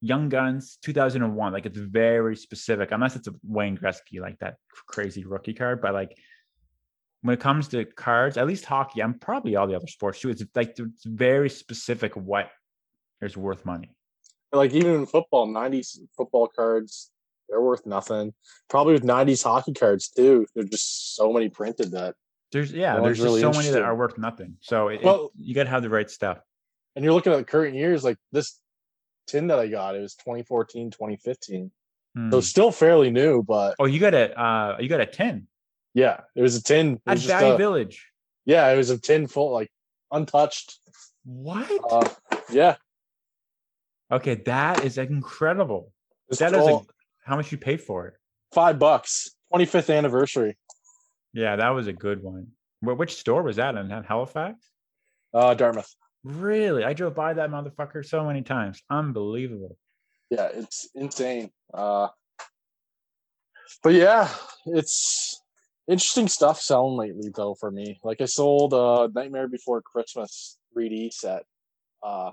young 0.00 0.28
guns 0.28 0.78
2001 0.82 1.52
like 1.52 1.64
it's 1.64 1.78
very 1.78 2.34
specific 2.34 2.90
unless 2.90 3.14
it's 3.14 3.28
a 3.28 3.34
Wayne 3.44 3.76
Gretzky 3.76 4.20
like 4.20 4.38
that 4.40 4.56
crazy 4.88 5.24
rookie 5.24 5.54
card 5.54 5.80
but 5.80 5.94
like 5.94 6.16
when 7.22 7.34
it 7.34 7.40
comes 7.40 7.68
to 7.68 7.84
cards 7.84 8.36
at 8.36 8.46
least 8.48 8.64
hockey 8.64 9.00
I'm 9.00 9.18
probably 9.18 9.54
all 9.54 9.68
the 9.68 9.76
other 9.76 9.86
sports 9.86 10.20
too 10.20 10.30
it's 10.30 10.42
like 10.56 10.76
it's 10.76 11.04
very 11.04 11.48
specific 11.48 12.16
what 12.16 12.50
is 13.22 13.36
worth 13.36 13.64
money 13.64 13.90
like 14.52 14.72
even 14.72 14.94
in 14.94 15.06
football, 15.06 15.48
90s 15.48 15.98
football 16.16 16.46
cards, 16.46 17.10
they're 17.48 17.60
worth 17.60 17.86
nothing. 17.86 18.34
Probably 18.68 18.92
with 18.92 19.02
90s 19.02 19.42
hockey 19.42 19.72
cards 19.72 20.08
too. 20.08 20.46
There's 20.54 20.68
just 20.70 21.16
so 21.16 21.32
many 21.32 21.48
printed 21.48 21.92
that 21.92 22.14
There's 22.52 22.72
yeah, 22.72 23.00
there's 23.00 23.20
really 23.20 23.40
so 23.40 23.50
many 23.50 23.70
that 23.70 23.82
are 23.82 23.96
worth 23.96 24.18
nothing. 24.18 24.56
So 24.60 24.88
it, 24.88 24.96
it- 24.96 25.04
Well- 25.04 25.30
you 25.36 25.54
got 25.54 25.64
to 25.64 25.70
have 25.70 25.82
the 25.82 25.90
right 25.90 26.10
stuff. 26.10 26.38
and 26.94 27.04
you're 27.04 27.14
looking 27.14 27.32
at 27.32 27.36
the 27.36 27.44
current 27.44 27.74
years, 27.74 28.04
like 28.04 28.18
this 28.32 28.60
tin 29.26 29.46
that 29.46 29.58
I 29.58 29.68
got, 29.68 29.96
it 29.96 30.00
was 30.00 30.14
2014, 30.16 30.90
2015. 30.90 31.70
Hmm. 32.14 32.30
So 32.30 32.38
it's 32.38 32.48
still 32.48 32.70
fairly 32.70 33.10
new, 33.10 33.42
but 33.42 33.76
oh, 33.78 33.86
you 33.86 33.98
got 33.98 34.12
a 34.14 34.38
uh, 34.38 34.76
you 34.80 34.88
got 34.88 35.00
a 35.00 35.06
tin 35.06 35.46
yeah, 35.94 36.20
it 36.34 36.40
was 36.40 36.56
a 36.56 36.62
tin. 36.62 36.94
It 37.06 37.10
at 37.12 37.18
Value 37.18 37.54
a- 37.54 37.58
Village. 37.58 38.06
yeah, 38.46 38.70
it 38.70 38.76
was 38.76 38.90
a 38.90 38.98
tin 38.98 39.26
full, 39.26 39.52
like 39.52 39.70
untouched. 40.10 40.78
What? 41.24 41.70
Uh, 41.90 42.08
yeah, 42.50 42.76
okay, 44.12 44.34
that 44.46 44.84
is 44.84 44.98
incredible. 44.98 45.92
it's 46.28 46.38
That 46.40 46.52
is 46.54 46.66
a, 46.66 46.80
how 47.24 47.36
much 47.36 47.50
you 47.52 47.58
paid 47.58 47.80
for 47.80 48.06
it. 48.08 48.14
five 48.52 48.78
bucks, 48.78 49.30
25th 49.52 49.96
anniversary. 49.96 50.56
Yeah, 51.32 51.56
that 51.56 51.70
was 51.70 51.86
a 51.86 51.92
good 51.92 52.22
one. 52.22 52.48
Wh- 52.80 52.98
Which 52.98 53.14
store 53.16 53.42
was 53.42 53.56
that 53.56 53.74
in 53.74 53.88
Halifax? 53.90 54.58
Uh, 55.32 55.54
Dartmouth. 55.54 55.94
Really? 56.24 56.84
I 56.84 56.92
drove 56.92 57.14
by 57.14 57.32
that 57.34 57.50
motherfucker 57.50 58.04
so 58.04 58.24
many 58.24 58.42
times. 58.42 58.82
Unbelievable. 58.90 59.76
Yeah, 60.30 60.48
it's 60.52 60.88
insane. 60.94 61.50
Uh, 61.72 62.08
but 63.82 63.94
yeah, 63.94 64.28
it's 64.66 65.40
interesting 65.88 66.28
stuff 66.28 66.60
selling 66.60 66.96
lately 66.96 67.30
though 67.34 67.54
for 67.54 67.70
me. 67.70 67.98
Like 68.04 68.20
I 68.20 68.26
sold 68.26 68.72
uh 68.74 69.08
Nightmare 69.14 69.48
Before 69.48 69.82
Christmas 69.82 70.58
3D 70.76 71.12
set, 71.12 71.44
uh 72.02 72.30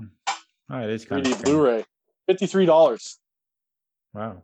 Oh, 0.70 0.80
it 0.80 0.90
is 0.90 1.06
kind 1.06 1.26
3D 1.26 1.32
of 1.34 1.42
Blu-ray, 1.44 1.86
fifty 2.28 2.46
three 2.46 2.66
dollars. 2.66 3.18
Wow. 4.14 4.44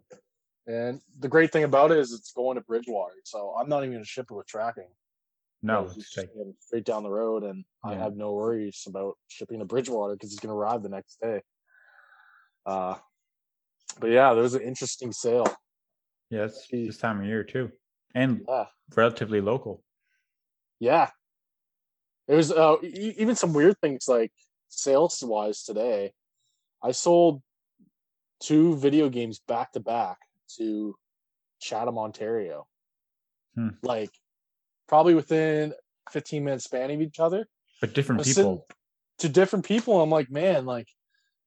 And 0.68 1.00
the 1.20 1.28
great 1.28 1.52
thing 1.52 1.64
about 1.64 1.92
it 1.92 2.00
is 2.00 2.12
it's 2.12 2.32
going 2.32 2.56
to 2.56 2.62
Bridgewater, 2.62 3.14
so 3.24 3.54
I'm 3.60 3.70
not 3.70 3.80
even 3.84 3.92
going 3.92 4.04
to 4.04 4.10
ship 4.10 4.28
it 4.32 4.34
with 4.34 4.48
tracking. 4.48 4.88
No, 5.62 5.84
it's 5.86 5.96
just 5.96 6.28
straight 6.60 6.86
down 6.86 7.04
the 7.04 7.10
road, 7.10 7.44
and 7.44 7.66
I 7.84 7.94
have 7.96 8.16
no 8.16 8.34
worries 8.34 8.84
about 8.88 9.18
shipping 9.28 9.60
to 9.60 9.66
Bridgewater 9.66 10.14
because 10.14 10.32
it's 10.32 10.40
going 10.40 10.54
to 10.54 10.58
arrive 10.58 10.82
the 10.84 10.90
next 10.90 11.20
day. 11.22 11.42
Uh, 12.66 12.96
but 14.00 14.10
yeah, 14.10 14.34
there 14.34 14.44
was 14.44 14.56
an 14.56 14.62
interesting 14.62 15.12
sale. 15.12 15.46
yeah, 16.32 16.46
it's 16.46 16.68
this 16.72 16.98
time 16.98 17.20
of 17.22 17.26
year 17.28 17.44
too, 17.44 17.72
and 18.16 18.42
Yeah, 18.48 18.66
relatively 18.96 19.42
local. 19.42 19.84
yeah. 20.80 21.10
It 22.28 22.34
was 22.36 22.52
uh, 22.52 22.78
e- 22.84 23.14
even 23.18 23.36
some 23.36 23.54
weird 23.54 23.80
things 23.82 24.08
like 24.08 24.32
sales 24.70 25.24
wise 25.24 25.64
today. 25.64 26.14
I 26.84 26.92
sold 26.92 27.42
two 28.40 28.76
video 28.78 29.10
games 29.10 29.40
back 29.48 29.72
to 29.74 29.80
back 29.80 30.18
to 30.58 30.96
Chatham, 31.60 31.98
Ontario. 31.98 32.68
Hmm. 33.56 33.70
Like 33.82 34.12
probably 34.88 35.16
within 35.16 35.74
15 36.12 36.44
minute 36.44 36.62
span 36.62 36.92
of 36.92 37.02
each 37.02 37.20
other. 37.20 37.48
But 37.82 37.94
different 37.94 38.26
sitting 38.26 38.44
people. 38.44 38.68
to 39.20 39.30
different 39.30 39.66
people. 39.66 40.02
I'm 40.02 40.10
like, 40.10 40.30
man, 40.30 40.66
like 40.66 40.88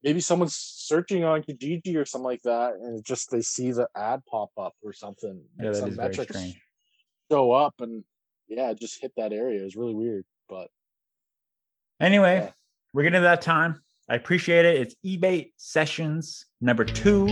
maybe 0.03 0.21
someone's 0.21 0.57
searching 0.57 1.25
on 1.25 1.43
Kijiji 1.43 1.97
or 1.97 2.05
something 2.05 2.25
like 2.25 2.43
that, 2.43 2.75
and 2.75 3.05
just 3.05 3.31
they 3.31 3.43
see 3.43 3.73
the 3.73 3.89
ad 3.97 4.21
pop 4.31 4.51
up 4.59 4.75
or 4.83 4.93
something. 4.93 5.43
Yeah, 5.59 5.71
that 5.71 5.77
some 5.77 5.91
is 5.91 5.97
very 5.97 6.15
strange. 6.15 6.61
Show 7.31 7.53
up 7.53 7.75
and 7.81 8.05
yeah, 8.49 8.73
just 8.73 9.01
hit 9.01 9.13
that 9.17 9.33
area. 9.33 9.61
It 9.61 9.65
was 9.65 9.77
really 9.77 9.95
weird, 9.95 10.25
but 10.49 10.69
Anyway, 12.01 12.37
Yeah. 12.37 12.51
We're 12.93 13.03
getting 13.03 13.21
to 13.21 13.23
that 13.23 13.43
time. 13.43 13.83
I 14.09 14.15
appreciate 14.15 14.65
it. 14.65 14.77
It's 14.81 14.95
eBay 15.05 15.53
sessions 15.57 16.47
number 16.61 16.85
two. 16.85 17.27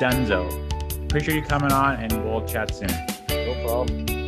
Dunzo. 0.00 1.04
Appreciate 1.04 1.36
you 1.36 1.42
coming 1.42 1.72
on, 1.72 1.96
and 1.96 2.24
we'll 2.24 2.46
chat 2.46 2.74
soon. 2.74 2.88
no 3.30 3.62
problem. 3.64 4.21